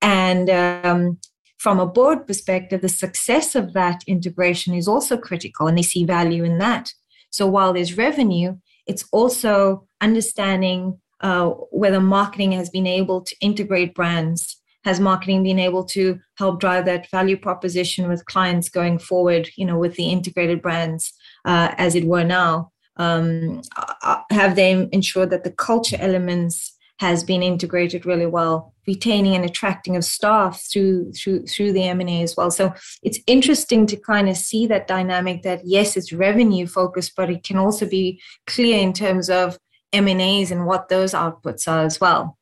And 0.00 0.48
um, 0.48 1.18
from 1.58 1.80
a 1.80 1.86
board 1.86 2.26
perspective, 2.26 2.80
the 2.80 2.88
success 2.88 3.54
of 3.54 3.72
that 3.72 4.02
integration 4.06 4.74
is 4.74 4.88
also 4.88 5.16
critical, 5.16 5.66
and 5.66 5.76
they 5.76 5.82
see 5.82 6.04
value 6.04 6.44
in 6.44 6.58
that. 6.58 6.92
So 7.30 7.46
while 7.46 7.72
there's 7.72 7.98
revenue, 7.98 8.56
it's 8.86 9.04
also 9.12 9.86
understanding 10.00 10.98
uh, 11.20 11.48
whether 11.70 12.00
marketing 12.00 12.52
has 12.52 12.70
been 12.70 12.86
able 12.86 13.22
to 13.22 13.36
integrate 13.40 13.94
brands. 13.94 14.56
Has 14.84 15.00
marketing 15.00 15.42
been 15.42 15.58
able 15.58 15.84
to 15.86 16.18
help 16.36 16.60
drive 16.60 16.84
that 16.86 17.10
value 17.10 17.36
proposition 17.36 18.08
with 18.08 18.24
clients 18.26 18.68
going 18.68 18.98
forward? 18.98 19.50
You 19.56 19.66
know, 19.66 19.78
with 19.78 19.96
the 19.96 20.10
integrated 20.10 20.62
brands, 20.62 21.12
uh, 21.44 21.74
as 21.76 21.94
it 21.94 22.04
were 22.04 22.24
now. 22.24 22.70
Um, 22.96 23.62
uh, 23.76 24.22
have 24.30 24.56
they 24.56 24.88
ensured 24.92 25.30
that 25.30 25.44
the 25.44 25.52
culture 25.52 25.96
elements 26.00 26.76
has 26.98 27.22
been 27.22 27.42
integrated 27.42 28.06
really 28.06 28.26
well, 28.26 28.74
retaining 28.88 29.34
and 29.34 29.44
attracting 29.44 29.96
of 29.96 30.04
staff 30.04 30.60
through 30.72 31.12
through 31.12 31.46
through 31.46 31.72
the 31.72 31.84
M&A 31.84 32.22
as 32.22 32.34
well. 32.36 32.50
So 32.50 32.72
it's 33.02 33.20
interesting 33.26 33.86
to 33.86 33.96
kind 33.96 34.28
of 34.28 34.36
see 34.36 34.66
that 34.66 34.88
dynamic 34.88 35.42
that 35.42 35.60
yes, 35.64 35.96
it's 35.96 36.12
revenue 36.12 36.66
focused, 36.66 37.12
but 37.14 37.30
it 37.30 37.44
can 37.44 37.58
also 37.58 37.86
be 37.86 38.20
clear 38.46 38.80
in 38.80 38.94
terms 38.94 39.28
of 39.28 39.58
M&As 39.92 40.50
and 40.50 40.66
what 40.66 40.88
those 40.88 41.12
outputs 41.12 41.68
are 41.68 41.84
as 41.84 42.00
well. 42.00 42.38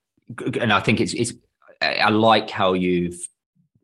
And 0.61 0.73
I 0.73 0.81
think 0.81 1.01
it's 1.01 1.15
it's 1.15 1.35
I 1.83 2.11
like 2.11 2.49
how 2.49 2.73
you've 2.73 3.19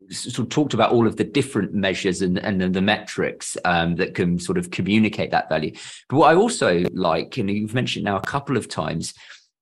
sort 0.09 0.39
of 0.39 0.49
talked 0.49 0.73
about 0.73 0.91
all 0.91 1.05
of 1.07 1.17
the 1.17 1.23
different 1.23 1.73
measures 1.73 2.21
and, 2.21 2.37
and 2.37 2.61
the 2.73 2.81
metrics 2.81 3.57
um, 3.65 3.95
that 3.95 4.15
can 4.15 4.39
sort 4.39 4.57
of 4.57 4.71
communicate 4.71 5.31
that 5.31 5.49
value. 5.49 5.71
But 6.09 6.17
what 6.17 6.31
I 6.31 6.35
also 6.35 6.83
like, 6.93 7.37
and 7.37 7.49
you've 7.49 7.73
mentioned 7.73 8.05
now 8.05 8.17
a 8.17 8.21
couple 8.21 8.57
of 8.57 8.67
times, 8.67 9.13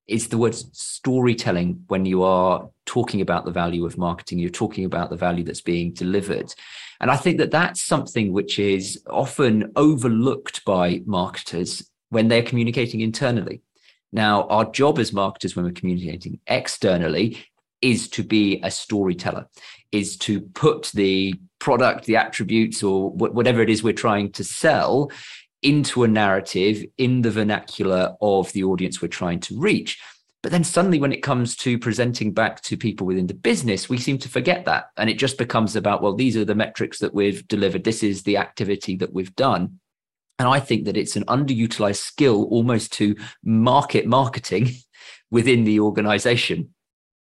is 0.07 0.27
the 0.27 0.37
word 0.37 0.55
storytelling 0.55 1.83
when 1.87 2.05
you 2.05 2.23
are 2.23 2.69
talking 2.91 3.21
about 3.21 3.45
the 3.45 3.51
value 3.51 3.85
of 3.85 3.97
marketing 3.97 4.37
you're 4.37 4.49
talking 4.49 4.83
about 4.83 5.09
the 5.09 5.15
value 5.15 5.45
that's 5.45 5.61
being 5.61 5.93
delivered 5.93 6.53
and 6.99 7.09
i 7.09 7.15
think 7.15 7.37
that 7.37 7.49
that's 7.49 7.81
something 7.81 8.33
which 8.33 8.59
is 8.59 9.01
often 9.09 9.71
overlooked 9.77 10.65
by 10.65 11.01
marketers 11.05 11.89
when 12.09 12.27
they're 12.27 12.49
communicating 12.51 12.99
internally 12.99 13.61
now 14.11 14.43
our 14.49 14.65
job 14.71 14.99
as 14.99 15.13
marketers 15.13 15.55
when 15.55 15.63
we're 15.63 15.71
communicating 15.81 16.37
externally 16.47 17.27
is 17.81 18.09
to 18.09 18.23
be 18.23 18.59
a 18.61 18.69
storyteller 18.69 19.47
is 19.93 20.17
to 20.17 20.41
put 20.41 20.91
the 20.93 21.33
product 21.59 22.03
the 22.05 22.17
attributes 22.17 22.83
or 22.83 23.09
whatever 23.11 23.61
it 23.61 23.69
is 23.69 23.83
we're 23.83 23.93
trying 23.93 24.29
to 24.29 24.43
sell 24.43 25.09
into 25.61 26.03
a 26.03 26.07
narrative 26.07 26.83
in 26.97 27.21
the 27.21 27.31
vernacular 27.31 28.15
of 28.21 28.51
the 28.53 28.63
audience 28.63 29.01
we're 29.01 29.07
trying 29.07 29.39
to 29.39 29.59
reach. 29.59 29.99
But 30.43 30.51
then 30.51 30.63
suddenly, 30.63 30.99
when 30.99 31.13
it 31.13 31.21
comes 31.21 31.55
to 31.57 31.77
presenting 31.77 32.33
back 32.33 32.61
to 32.61 32.75
people 32.75 33.05
within 33.05 33.27
the 33.27 33.33
business, 33.33 33.89
we 33.89 33.97
seem 33.97 34.17
to 34.19 34.29
forget 34.29 34.65
that. 34.65 34.85
And 34.97 35.09
it 35.09 35.19
just 35.19 35.37
becomes 35.37 35.75
about, 35.75 36.01
well, 36.01 36.15
these 36.15 36.35
are 36.35 36.45
the 36.45 36.55
metrics 36.55 36.97
that 36.99 37.13
we've 37.13 37.47
delivered. 37.47 37.83
This 37.83 38.01
is 38.01 38.23
the 38.23 38.37
activity 38.37 38.95
that 38.97 39.13
we've 39.13 39.35
done. 39.35 39.79
And 40.39 40.49
I 40.49 40.59
think 40.59 40.85
that 40.85 40.97
it's 40.97 41.15
an 41.15 41.25
underutilized 41.25 41.97
skill 41.97 42.45
almost 42.45 42.91
to 42.93 43.15
market 43.43 44.07
marketing 44.07 44.71
within 45.31 45.63
the 45.63 45.79
organization. 45.79 46.73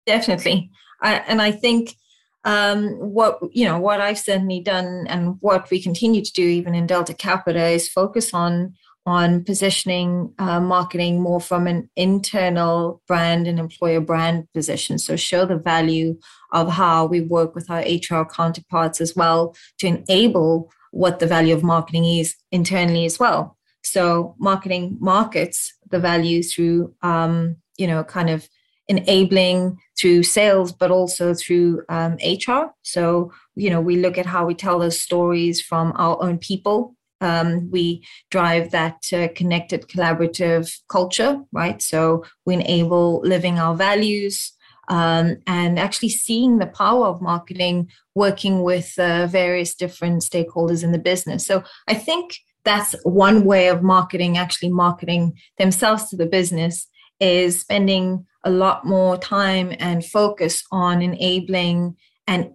Definitely. 0.05 0.71
I, 1.01 1.15
and 1.15 1.41
I 1.41 1.53
think 1.53 1.97
um, 2.45 2.91
what 3.01 3.41
you 3.51 3.65
know 3.65 3.79
what 3.79 4.01
I've 4.01 4.19
certainly 4.19 4.61
done 4.61 5.07
and 5.09 5.37
what 5.41 5.69
we 5.69 5.83
continue 5.83 6.25
to 6.25 6.33
do 6.33 6.43
even 6.43 6.77
in 6.77 6.87
Delta 6.87 7.13
Capita 7.13 7.67
is 7.67 7.89
focus 7.89 8.33
on 8.33 8.75
on 9.07 9.45
positioning 9.45 10.35
uh, 10.39 10.61
marketing 10.61 11.21
more 11.21 11.41
from 11.41 11.67
an 11.67 11.89
internal 11.97 13.01
brand 13.07 13.47
and 13.47 13.59
employer 13.59 14.01
brand 14.01 14.49
position. 14.53 14.99
So 14.99 15.15
show 15.15 15.47
the 15.47 15.57
value 15.57 16.19
of 16.53 16.73
how 16.73 17.07
we 17.07 17.21
work 17.21 17.55
with 17.55 17.71
our 17.71 17.81
HR 17.81 18.25
counterparts 18.25 19.01
as 19.01 19.15
well 19.15 19.55
to 19.79 19.87
enable 19.87 20.71
what 20.91 21.21
the 21.21 21.27
value 21.27 21.55
of 21.55 21.63
marketing 21.63 22.05
is 22.05 22.35
internally 22.51 23.05
as 23.05 23.19
well. 23.19 23.57
So 23.83 24.35
marketing 24.39 24.97
markets 25.01 25.73
the 25.91 26.01
value 26.01 26.43
through 26.43 26.93
um, 27.03 27.57
you 27.79 27.87
know 27.87 28.03
kind 28.03 28.29
of 28.29 28.49
enabling 28.89 29.79
through 29.99 30.23
sales, 30.23 30.73
but 30.73 30.91
also 30.91 31.35
through 31.35 31.83
um, 31.89 32.17
HR. 32.25 32.73
So, 32.83 33.33
you 33.55 33.71
know, 33.71 33.81
we 33.81 33.97
look 33.97 34.19
at 34.19 34.27
how 34.27 34.47
we 34.47 34.55
tell 34.55 34.79
those 34.79 35.01
stories 35.01 35.61
from 35.61 35.93
our 35.97 36.23
own 36.23 36.39
people. 36.39 36.96
Um, 37.21 37.71
we 37.71 38.05
drive 38.31 38.71
that 38.73 38.99
uh, 39.13 39.29
connected, 39.35 39.89
collaborative 39.89 40.71
culture, 40.89 41.41
right? 41.53 41.81
So 41.81 42.25
we 42.45 42.55
enable 42.55 43.21
living 43.21 43.59
our 43.59 43.75
values 43.75 44.53
um, 44.89 45.37
and 45.47 45.79
actually 45.79 46.11
seeing 46.11 46.59
the 46.59 46.67
power 46.67 47.07
of 47.07 47.23
marketing 47.23 47.91
working 48.15 48.63
with 48.63 48.99
uh, 48.99 49.27
various 49.27 49.75
different 49.75 50.23
stakeholders 50.23 50.85
in 50.85 50.93
the 50.93 50.99
business. 50.99 51.47
So 51.47 51.65
I 51.89 51.95
think 51.95 52.39
that's 52.65 52.95
one 53.05 53.45
way 53.45 53.69
of 53.69 53.83
marketing, 53.83 54.37
actually 54.37 54.71
marketing 54.71 55.39
themselves 55.59 56.09
to 56.11 56.17
the 56.17 56.27
business 56.27 56.89
is 57.21 57.61
spending 57.61 58.27
a 58.45 58.51
lot 58.51 58.85
more 58.85 59.17
time 59.17 59.75
and 59.79 60.05
focus 60.05 60.65
on 60.71 61.03
enabling 61.03 61.97
and 62.27 62.51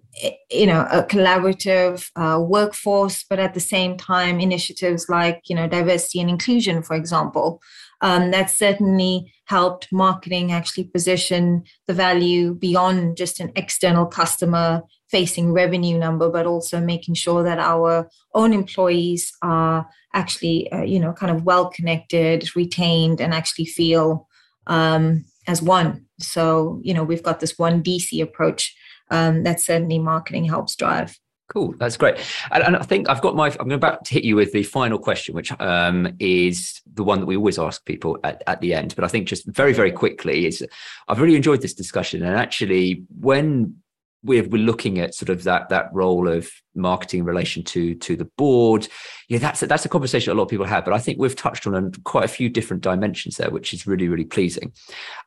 you 0.50 0.66
know 0.66 0.88
a 0.92 1.04
collaborative 1.04 2.10
uh, 2.16 2.40
workforce 2.40 3.24
but 3.30 3.40
at 3.40 3.54
the 3.54 3.60
same 3.60 3.98
time 3.98 4.40
initiatives 4.40 5.08
like 5.10 5.42
you 5.46 5.56
know 5.56 5.68
diversity 5.68 6.20
and 6.20 6.30
inclusion 6.30 6.82
for 6.82 6.96
example 6.96 7.62
um, 8.02 8.32
that 8.32 8.50
certainly 8.50 9.32
helped 9.46 9.88
marketing 9.92 10.52
actually 10.52 10.84
position 10.84 11.64
the 11.88 11.94
value 11.94 12.54
beyond 12.56 13.16
just 13.16 13.40
an 13.40 13.52
external 13.56 14.06
customer 14.06 14.82
facing 15.10 15.54
revenue 15.54 15.98
number 15.98 16.30
but 16.30 16.46
also 16.46 16.80
making 16.80 17.16
sure 17.16 17.44
that 17.44 17.60
our 17.60 18.10
own 18.34 18.54
employees 18.54 19.32
are 19.42 19.88
actually 20.14 20.72
uh, 20.72 20.82
you 20.82 21.00
know 21.00 21.14
kind 21.14 21.36
of 21.36 21.44
well 21.44 21.70
connected 21.70 22.50
retained 22.56 23.22
and 23.22 23.34
actually 23.34 23.66
feel 23.66 24.28
um, 24.68 25.26
as 25.48 25.62
one. 25.62 26.06
So, 26.20 26.80
you 26.84 26.94
know, 26.94 27.04
we've 27.04 27.24
got 27.24 27.40
this 27.40 27.58
one 27.58 27.84
DC 27.84 28.22
approach 28.22 28.76
um, 29.12 29.44
that 29.44 29.62
certainly 29.62 30.00
marketing 30.00 30.46
helps 30.46 30.76
drive. 30.76 31.18
Cool, 31.50 31.76
that's 31.78 31.98
great. 31.98 32.16
And, 32.50 32.64
and, 32.64 32.78
I 32.78 32.84
think 32.84 33.10
I've 33.10 33.22
got 33.22 33.36
my. 33.36 33.54
I'm 33.60 33.72
about 33.72 34.06
to 34.06 34.14
hit 34.14 34.24
you 34.24 34.38
with 34.38 34.54
the 34.54 34.64
final 34.64 34.98
question, 34.98 35.36
which 35.36 35.52
um, 35.60 36.16
is 36.18 36.82
the 36.94 37.04
one 37.04 37.20
that 37.20 37.26
we 37.26 37.36
always 37.36 37.60
ask 37.60 37.84
people 37.84 38.18
at, 38.24 38.42
at 38.48 38.62
the 38.62 38.74
end. 38.74 38.96
But 38.96 39.04
I 39.04 39.10
think 39.10 39.28
just 39.28 39.46
very, 39.46 39.74
very 39.74 39.92
quickly 39.92 40.46
is 40.46 40.66
I've 41.10 41.20
really 41.20 41.36
enjoyed 41.36 41.62
this 41.62 41.74
discussion. 41.74 42.24
And 42.24 42.38
actually, 42.38 43.04
when 43.20 43.76
we're, 44.24 44.48
we're 44.48 44.64
looking 44.64 45.00
at 45.00 45.14
sort 45.14 45.30
of 45.30 45.44
that 45.44 45.68
that 45.70 45.94
role 45.94 46.30
of 46.30 46.50
marketing 46.74 47.22
in 47.22 47.26
relation 47.26 47.64
to 47.64 47.96
to 47.96 48.16
the 48.16 48.26
board 48.38 48.88
yeah 49.28 49.40
that's 49.40 49.64
a, 49.64 49.68
that's 49.68 49.84
a 49.84 49.90
conversation 49.90 50.32
a 50.32 50.36
lot 50.36 50.44
of 50.44 50.50
people 50.50 50.66
have 50.66 50.86
but 50.86 50.94
i 50.94 51.00
think 51.00 51.18
we've 51.18 51.36
touched 51.36 51.66
on 51.68 51.92
quite 52.04 52.24
a 52.24 52.30
few 52.30 52.50
different 52.50 52.84
dimensions 52.84 53.38
there 53.38 53.50
which 53.50 53.74
is 53.74 53.88
really 53.88 54.08
really 54.08 54.24
pleasing 54.24 54.72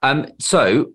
um, 0.02 0.26
so 0.38 0.92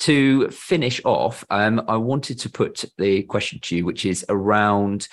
to 0.00 0.48
finish 0.50 1.00
off 1.04 1.44
um, 1.50 1.80
i 1.88 1.96
wanted 1.96 2.38
to 2.38 2.50
put 2.50 2.84
the 2.98 3.22
question 3.24 3.58
to 3.60 3.76
you 3.76 3.84
which 3.84 4.04
is 4.04 4.24
around 4.28 5.08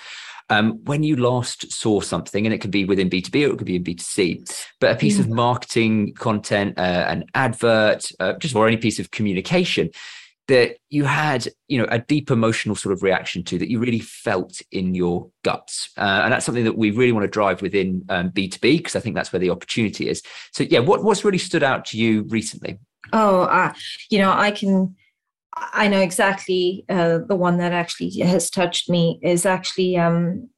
um, 0.50 0.82
when 0.84 1.02
you 1.02 1.16
last 1.16 1.70
saw 1.70 2.00
something, 2.00 2.46
and 2.46 2.54
it 2.54 2.58
could 2.62 2.70
be 2.70 2.84
within 2.84 3.10
B2B 3.10 3.46
or 3.46 3.52
it 3.52 3.58
could 3.58 3.66
be 3.66 3.76
in 3.76 3.84
B2C, 3.84 4.66
but 4.80 4.92
a 4.92 4.96
piece 4.96 5.18
mm. 5.18 5.20
of 5.20 5.28
marketing 5.28 6.14
content, 6.14 6.78
uh, 6.78 7.04
an 7.06 7.24
advert, 7.34 8.10
uh, 8.18 8.32
just 8.34 8.54
or 8.54 8.66
any 8.66 8.78
piece 8.78 8.98
of 8.98 9.10
communication 9.10 9.90
that 10.48 10.78
you 10.88 11.04
had 11.04 11.46
you 11.68 11.78
know 11.78 11.86
a 11.90 11.98
deep 11.98 12.30
emotional 12.30 12.74
sort 12.74 12.94
of 12.94 13.02
reaction 13.02 13.44
to 13.44 13.58
that 13.58 13.70
you 13.70 13.78
really 13.78 14.00
felt 14.00 14.60
in 14.72 14.94
your 14.94 15.30
guts. 15.44 15.90
Uh, 15.96 16.22
and 16.24 16.32
that's 16.32 16.46
something 16.46 16.64
that 16.64 16.76
we 16.76 16.90
really 16.90 17.12
want 17.12 17.24
to 17.24 17.28
drive 17.28 17.60
within 17.60 18.02
um, 18.08 18.30
b2b 18.30 18.60
because 18.60 18.96
i 18.96 19.00
think 19.00 19.14
that's 19.14 19.30
where 19.32 19.40
the 19.40 19.50
opportunity 19.50 20.08
is. 20.08 20.22
So 20.52 20.64
yeah 20.64 20.80
what, 20.80 21.04
what's 21.04 21.24
really 21.24 21.38
stood 21.38 21.62
out 21.62 21.84
to 21.86 21.98
you 21.98 22.22
recently 22.28 22.78
oh 23.12 23.42
uh, 23.42 23.72
you 24.10 24.18
know 24.18 24.32
i 24.32 24.50
can 24.50 24.94
i 25.56 25.88
know 25.88 26.00
exactly 26.00 26.84
uh, 26.88 27.18
the 27.28 27.36
one 27.36 27.58
that 27.58 27.72
actually 27.72 28.10
has 28.20 28.50
touched 28.50 28.88
me 28.88 29.18
is 29.22 29.46
actually 29.46 29.96
um, 29.96 30.48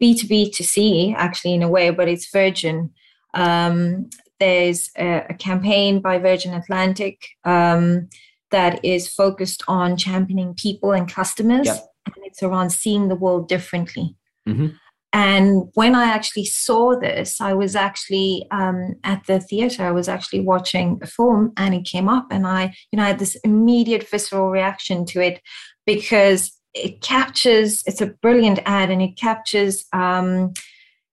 b2b 0.00 0.54
to 0.54 0.64
c 0.64 1.14
actually 1.16 1.54
in 1.54 1.62
a 1.62 1.68
way 1.68 1.90
but 1.90 2.08
it's 2.08 2.30
virgin 2.30 2.90
um, 3.34 4.08
there's 4.40 4.90
a, 4.96 5.26
a, 5.28 5.34
campaign 5.34 6.00
by 6.00 6.18
virgin 6.18 6.54
atlantic 6.54 7.22
um, 7.44 8.08
that 8.50 8.84
is 8.84 9.08
focused 9.08 9.62
on 9.68 9.96
championing 9.96 10.54
people 10.54 10.92
and 10.92 11.10
customers. 11.10 11.66
Yep. 11.66 11.84
And 12.06 12.24
it's 12.24 12.42
around 12.42 12.70
seeing 12.70 13.08
the 13.08 13.14
world 13.14 13.48
differently. 13.48 14.16
Mm-hmm. 14.48 14.68
And 15.12 15.64
when 15.74 15.94
I 15.94 16.04
actually 16.04 16.44
saw 16.44 16.98
this, 16.98 17.40
I 17.40 17.54
was 17.54 17.74
actually 17.74 18.46
um, 18.50 18.94
at 19.04 19.24
the 19.26 19.40
theater. 19.40 19.84
I 19.84 19.90
was 19.90 20.08
actually 20.08 20.40
watching 20.40 20.98
a 21.02 21.06
film, 21.06 21.52
and 21.56 21.74
it 21.74 21.84
came 21.84 22.08
up, 22.08 22.26
and 22.30 22.46
I, 22.46 22.74
you 22.92 22.96
know, 22.96 23.04
I 23.04 23.08
had 23.08 23.18
this 23.18 23.36
immediate 23.36 24.08
visceral 24.08 24.50
reaction 24.50 25.06
to 25.06 25.20
it 25.20 25.40
because 25.86 26.52
it 26.74 27.00
captures. 27.00 27.82
It's 27.86 28.02
a 28.02 28.14
brilliant 28.22 28.60
ad, 28.66 28.90
and 28.90 29.00
it 29.00 29.16
captures 29.16 29.86
um, 29.94 30.52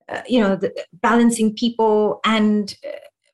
uh, 0.08 0.22
you 0.28 0.40
know, 0.40 0.56
the, 0.56 0.72
balancing 0.94 1.56
people 1.56 2.20
and 2.26 2.76
uh, 2.86 2.92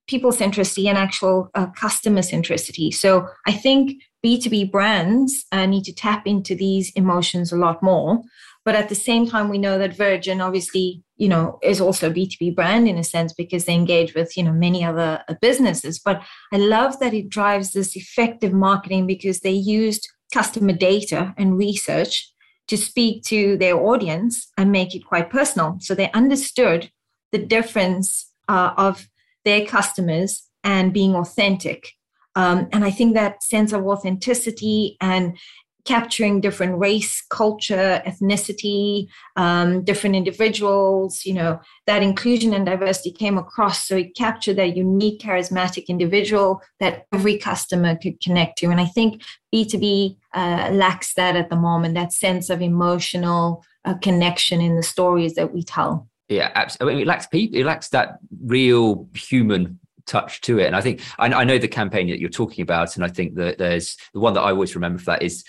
people 0.07 0.31
centricity 0.31 0.87
and 0.87 0.97
actual 0.97 1.49
uh, 1.53 1.67
customer 1.67 2.21
centricity. 2.21 2.93
So 2.93 3.27
I 3.45 3.51
think 3.51 4.01
B2B 4.25 4.71
brands 4.71 5.45
uh, 5.51 5.65
need 5.65 5.83
to 5.85 5.93
tap 5.93 6.25
into 6.25 6.55
these 6.55 6.91
emotions 6.91 7.51
a 7.51 7.57
lot 7.57 7.81
more. 7.83 8.21
But 8.63 8.75
at 8.75 8.89
the 8.89 8.95
same 8.95 9.27
time, 9.27 9.49
we 9.49 9.57
know 9.57 9.79
that 9.79 9.95
Virgin 9.95 10.39
obviously, 10.39 11.03
you 11.17 11.27
know, 11.27 11.57
is 11.63 11.81
also 11.81 12.09
a 12.09 12.13
B2B 12.13 12.55
brand 12.55 12.87
in 12.87 12.97
a 12.97 13.03
sense 13.03 13.33
because 13.33 13.65
they 13.65 13.73
engage 13.73 14.13
with, 14.13 14.37
you 14.37 14.43
know, 14.43 14.53
many 14.53 14.83
other 14.83 15.23
uh, 15.27 15.33
businesses. 15.41 15.99
But 15.99 16.21
I 16.53 16.57
love 16.57 16.99
that 16.99 17.13
it 17.13 17.29
drives 17.29 17.71
this 17.71 17.95
effective 17.95 18.53
marketing 18.53 19.07
because 19.07 19.39
they 19.39 19.51
used 19.51 20.07
customer 20.31 20.73
data 20.73 21.33
and 21.37 21.57
research 21.57 22.31
to 22.67 22.77
speak 22.77 23.23
to 23.23 23.57
their 23.57 23.75
audience 23.75 24.47
and 24.57 24.71
make 24.71 24.95
it 24.95 25.05
quite 25.05 25.29
personal. 25.29 25.77
So 25.79 25.95
they 25.95 26.11
understood 26.11 26.91
the 27.31 27.39
difference 27.39 28.31
uh, 28.47 28.73
of 28.77 29.07
their 29.43 29.65
customers 29.65 30.43
and 30.63 30.93
being 30.93 31.15
authentic. 31.15 31.89
Um, 32.35 32.69
and 32.71 32.85
I 32.85 32.91
think 32.91 33.13
that 33.13 33.43
sense 33.43 33.73
of 33.73 33.85
authenticity 33.85 34.95
and 35.01 35.37
capturing 35.85 36.41
different 36.41 36.77
race, 36.77 37.23
culture, 37.29 38.01
ethnicity, 38.05 39.07
um, 39.35 39.83
different 39.83 40.15
individuals, 40.15 41.25
you 41.25 41.33
know, 41.33 41.59
that 41.87 42.03
inclusion 42.03 42.53
and 42.53 42.65
diversity 42.65 43.11
came 43.11 43.37
across. 43.37 43.87
So 43.87 43.95
it 43.97 44.15
captured 44.15 44.57
that 44.57 44.77
unique, 44.77 45.21
charismatic 45.21 45.87
individual 45.87 46.61
that 46.79 47.07
every 47.13 47.37
customer 47.37 47.95
could 47.95 48.19
connect 48.21 48.57
to. 48.59 48.67
And 48.67 48.79
I 48.79 48.85
think 48.85 49.21
B2B 49.53 50.17
uh, 50.33 50.69
lacks 50.71 51.13
that 51.15 51.35
at 51.35 51.49
the 51.49 51.55
moment, 51.55 51.95
that 51.95 52.13
sense 52.13 52.49
of 52.49 52.61
emotional 52.61 53.63
uh, 53.85 53.95
connection 53.95 54.61
in 54.61 54.75
the 54.75 54.83
stories 54.83 55.35
that 55.35 55.53
we 55.53 55.63
tell. 55.63 56.07
Yeah, 56.29 56.51
absolutely. 56.55 56.93
I 56.93 56.95
mean, 56.95 57.01
it 57.03 57.07
lacks 57.07 57.27
people. 57.27 57.59
It 57.59 57.65
lacks 57.65 57.89
that 57.89 58.19
real 58.41 59.09
human 59.13 59.79
touch 60.05 60.41
to 60.41 60.59
it. 60.59 60.67
And 60.67 60.75
I 60.75 60.81
think 60.81 61.01
I, 61.19 61.27
I, 61.27 61.43
know 61.43 61.57
the 61.57 61.67
campaign 61.67 62.09
that 62.09 62.19
you're 62.19 62.29
talking 62.29 62.61
about, 62.61 62.95
and 62.95 63.05
I 63.05 63.07
think 63.07 63.35
that 63.35 63.57
there's 63.57 63.97
the 64.13 64.19
one 64.19 64.33
that 64.33 64.41
I 64.41 64.51
always 64.51 64.75
remember 64.75 64.99
for 64.99 65.05
that 65.05 65.23
is 65.23 65.43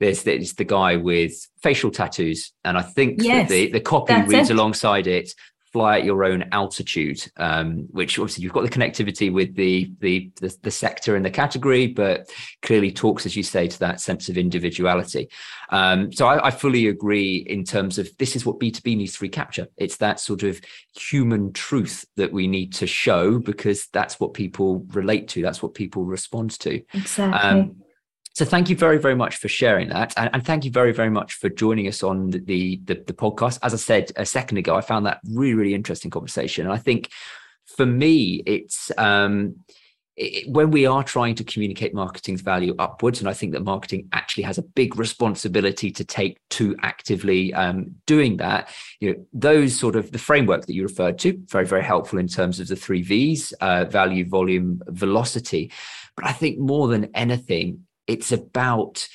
there's, 0.00 0.24
there's 0.24 0.54
the 0.54 0.64
guy 0.64 0.96
with 0.96 1.32
facial 1.62 1.90
tattoos, 1.90 2.52
and 2.64 2.76
I 2.76 2.82
think 2.82 3.22
yes, 3.22 3.48
the 3.48 3.70
the 3.70 3.80
copy 3.80 4.14
reads 4.22 4.50
it. 4.50 4.54
alongside 4.54 5.06
it 5.06 5.32
fly 5.72 5.98
at 5.98 6.04
your 6.04 6.24
own 6.24 6.44
altitude, 6.50 7.24
um, 7.36 7.86
which 7.90 8.18
obviously 8.18 8.42
you've 8.42 8.52
got 8.52 8.62
the 8.62 8.68
connectivity 8.68 9.32
with 9.32 9.54
the, 9.54 9.90
the, 10.00 10.30
the 10.40 10.54
the 10.62 10.70
sector 10.70 11.14
and 11.14 11.24
the 11.24 11.30
category, 11.30 11.86
but 11.86 12.28
clearly 12.62 12.90
talks, 12.90 13.24
as 13.24 13.36
you 13.36 13.42
say, 13.42 13.68
to 13.68 13.78
that 13.78 14.00
sense 14.00 14.28
of 14.28 14.36
individuality. 14.36 15.28
Um, 15.70 16.12
so 16.12 16.26
I, 16.26 16.48
I, 16.48 16.50
fully 16.50 16.88
agree 16.88 17.36
in 17.36 17.62
terms 17.62 17.98
of 17.98 18.08
this 18.18 18.34
is 18.34 18.44
what 18.44 18.58
B 18.58 18.70
two 18.72 18.82
B 18.82 18.96
needs 18.96 19.18
to 19.18 19.24
recapture. 19.24 19.68
It's 19.76 19.98
that 19.98 20.18
sort 20.18 20.42
of 20.42 20.60
human 20.96 21.52
truth 21.52 22.04
that 22.16 22.32
we 22.32 22.48
need 22.48 22.72
to 22.74 22.86
show 22.86 23.38
because 23.38 23.86
that's 23.92 24.18
what 24.18 24.34
people 24.34 24.84
relate 24.88 25.28
to. 25.28 25.42
That's 25.42 25.62
what 25.62 25.74
people 25.74 26.04
respond 26.04 26.58
to. 26.60 26.82
Exactly. 26.92 27.38
Um, 27.38 27.82
so 28.34 28.44
thank 28.44 28.70
you 28.70 28.76
very, 28.76 28.98
very 28.98 29.14
much 29.14 29.36
for 29.36 29.48
sharing 29.48 29.88
that. 29.88 30.14
And, 30.16 30.30
and 30.32 30.44
thank 30.44 30.64
you 30.64 30.70
very, 30.70 30.92
very 30.92 31.10
much 31.10 31.34
for 31.34 31.48
joining 31.48 31.88
us 31.88 32.02
on 32.02 32.30
the, 32.30 32.80
the, 32.84 32.94
the, 32.94 33.12
podcast. 33.12 33.58
As 33.62 33.74
I 33.74 33.76
said 33.76 34.12
a 34.16 34.24
second 34.24 34.58
ago, 34.58 34.76
I 34.76 34.80
found 34.82 35.06
that 35.06 35.20
really, 35.28 35.54
really 35.54 35.74
interesting 35.74 36.10
conversation. 36.10 36.64
And 36.64 36.72
I 36.72 36.78
think 36.78 37.10
for 37.66 37.86
me, 37.86 38.42
it's 38.46 38.92
um, 38.96 39.56
it, 40.16 40.48
when 40.48 40.70
we 40.70 40.86
are 40.86 41.02
trying 41.02 41.34
to 41.36 41.44
communicate 41.44 41.94
marketing's 41.94 42.40
value 42.40 42.74
upwards, 42.78 43.20
and 43.20 43.28
I 43.28 43.32
think 43.32 43.52
that 43.52 43.64
marketing 43.64 44.08
actually 44.12 44.44
has 44.44 44.58
a 44.58 44.62
big 44.62 44.96
responsibility 44.96 45.90
to 45.90 46.04
take 46.04 46.38
to 46.50 46.76
actively 46.82 47.52
um, 47.54 47.94
doing 48.06 48.36
that. 48.36 48.68
You 49.00 49.10
know, 49.10 49.26
those 49.32 49.78
sort 49.78 49.96
of 49.96 50.12
the 50.12 50.18
framework 50.18 50.66
that 50.66 50.74
you 50.74 50.82
referred 50.82 51.18
to, 51.20 51.38
very, 51.48 51.66
very 51.66 51.82
helpful 51.82 52.18
in 52.18 52.28
terms 52.28 52.60
of 52.60 52.68
the 52.68 52.76
three 52.76 53.02
V's: 53.02 53.52
uh, 53.60 53.86
value, 53.86 54.28
volume, 54.28 54.82
velocity. 54.88 55.72
But 56.16 56.26
I 56.26 56.32
think 56.32 56.58
more 56.58 56.88
than 56.88 57.10
anything, 57.14 57.86
it's 58.06 58.32
about 58.32 59.06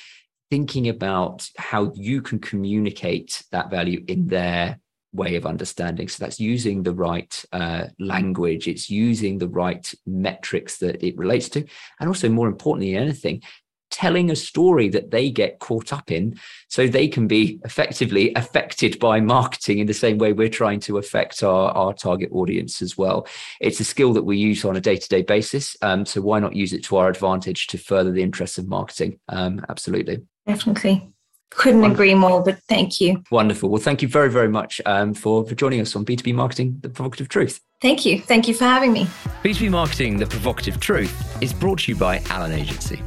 thinking 0.50 0.88
about 0.88 1.48
how 1.56 1.92
you 1.94 2.22
can 2.22 2.38
communicate 2.38 3.42
that 3.50 3.70
value 3.70 4.04
in 4.06 4.26
their 4.26 4.78
way 5.12 5.36
of 5.36 5.46
understanding. 5.46 6.08
So 6.08 6.22
that's 6.24 6.38
using 6.38 6.82
the 6.82 6.94
right 6.94 7.44
uh, 7.52 7.86
language, 7.98 8.68
it's 8.68 8.90
using 8.90 9.38
the 9.38 9.48
right 9.48 9.92
metrics 10.06 10.78
that 10.78 11.02
it 11.04 11.16
relates 11.16 11.48
to. 11.50 11.64
And 11.98 12.08
also, 12.08 12.28
more 12.28 12.48
importantly, 12.48 12.96
anything, 12.96 13.42
telling 13.90 14.30
a 14.30 14.36
story 14.36 14.88
that 14.88 15.10
they 15.10 15.30
get 15.30 15.58
caught 15.58 15.92
up 15.92 16.10
in 16.10 16.38
so 16.68 16.86
they 16.86 17.08
can 17.08 17.26
be 17.26 17.60
effectively 17.64 18.32
affected 18.34 18.98
by 18.98 19.20
marketing 19.20 19.78
in 19.78 19.86
the 19.86 19.94
same 19.94 20.18
way 20.18 20.32
we're 20.32 20.48
trying 20.48 20.80
to 20.80 20.98
affect 20.98 21.42
our, 21.42 21.70
our 21.70 21.92
target 21.92 22.28
audience 22.32 22.82
as 22.82 22.96
well. 22.98 23.26
It's 23.60 23.80
a 23.80 23.84
skill 23.84 24.12
that 24.14 24.24
we 24.24 24.36
use 24.36 24.64
on 24.64 24.76
a 24.76 24.80
day 24.80 24.96
to 24.96 25.08
day 25.08 25.22
basis. 25.22 25.76
Um, 25.82 26.04
so 26.04 26.20
why 26.20 26.40
not 26.40 26.56
use 26.56 26.72
it 26.72 26.84
to 26.84 26.96
our 26.96 27.08
advantage 27.08 27.66
to 27.68 27.78
further 27.78 28.10
the 28.10 28.22
interests 28.22 28.58
of 28.58 28.68
marketing? 28.68 29.18
Um, 29.28 29.64
absolutely. 29.68 30.22
Definitely. 30.46 31.12
Couldn't 31.50 31.80
Wonderful. 31.80 32.02
agree 32.02 32.14
more, 32.14 32.42
but 32.42 32.58
thank 32.68 33.00
you. 33.00 33.22
Wonderful. 33.30 33.70
Well, 33.70 33.80
thank 33.80 34.02
you 34.02 34.08
very, 34.08 34.30
very 34.30 34.48
much 34.48 34.80
um, 34.84 35.14
for, 35.14 35.46
for 35.46 35.54
joining 35.54 35.80
us 35.80 35.94
on 35.94 36.04
B2B 36.04 36.34
Marketing, 36.34 36.76
The 36.80 36.88
Provocative 36.88 37.28
Truth. 37.28 37.60
Thank 37.80 38.04
you. 38.04 38.20
Thank 38.20 38.48
you 38.48 38.54
for 38.54 38.64
having 38.64 38.92
me. 38.92 39.06
B2B 39.44 39.70
Marketing, 39.70 40.18
The 40.18 40.26
Provocative 40.26 40.80
Truth 40.80 41.42
is 41.42 41.54
brought 41.54 41.80
to 41.80 41.92
you 41.92 41.96
by 41.96 42.18
Alan 42.28 42.52
Agency 42.52 43.00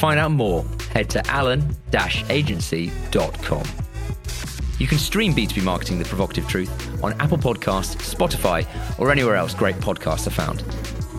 find 0.00 0.18
out 0.18 0.32
more, 0.32 0.64
head 0.92 1.08
to 1.10 1.24
alan-agency.com. 1.30 3.64
You 4.78 4.86
can 4.86 4.96
stream 4.96 5.34
B2B 5.34 5.62
Marketing 5.62 5.98
The 5.98 6.06
Provocative 6.06 6.48
Truth 6.48 7.04
on 7.04 7.12
Apple 7.20 7.36
Podcasts, 7.36 7.96
Spotify, 7.96 8.66
or 8.98 9.12
anywhere 9.12 9.36
else 9.36 9.52
great 9.52 9.76
podcasts 9.76 10.26
are 10.26 10.30
found. 10.30 10.64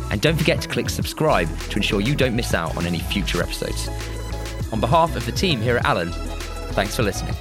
And 0.09 0.19
don't 0.19 0.35
forget 0.35 0.61
to 0.61 0.67
click 0.67 0.89
subscribe 0.89 1.47
to 1.69 1.77
ensure 1.77 2.01
you 2.01 2.15
don't 2.15 2.35
miss 2.35 2.55
out 2.55 2.75
on 2.75 2.87
any 2.87 2.97
future 2.99 3.43
episodes. 3.43 3.87
On 4.73 4.79
behalf 4.79 5.15
of 5.15 5.27
the 5.27 5.31
team 5.31 5.61
here 5.61 5.77
at 5.77 5.85
Alan, 5.85 6.11
thanks 6.73 6.95
for 6.95 7.03
listening. 7.03 7.35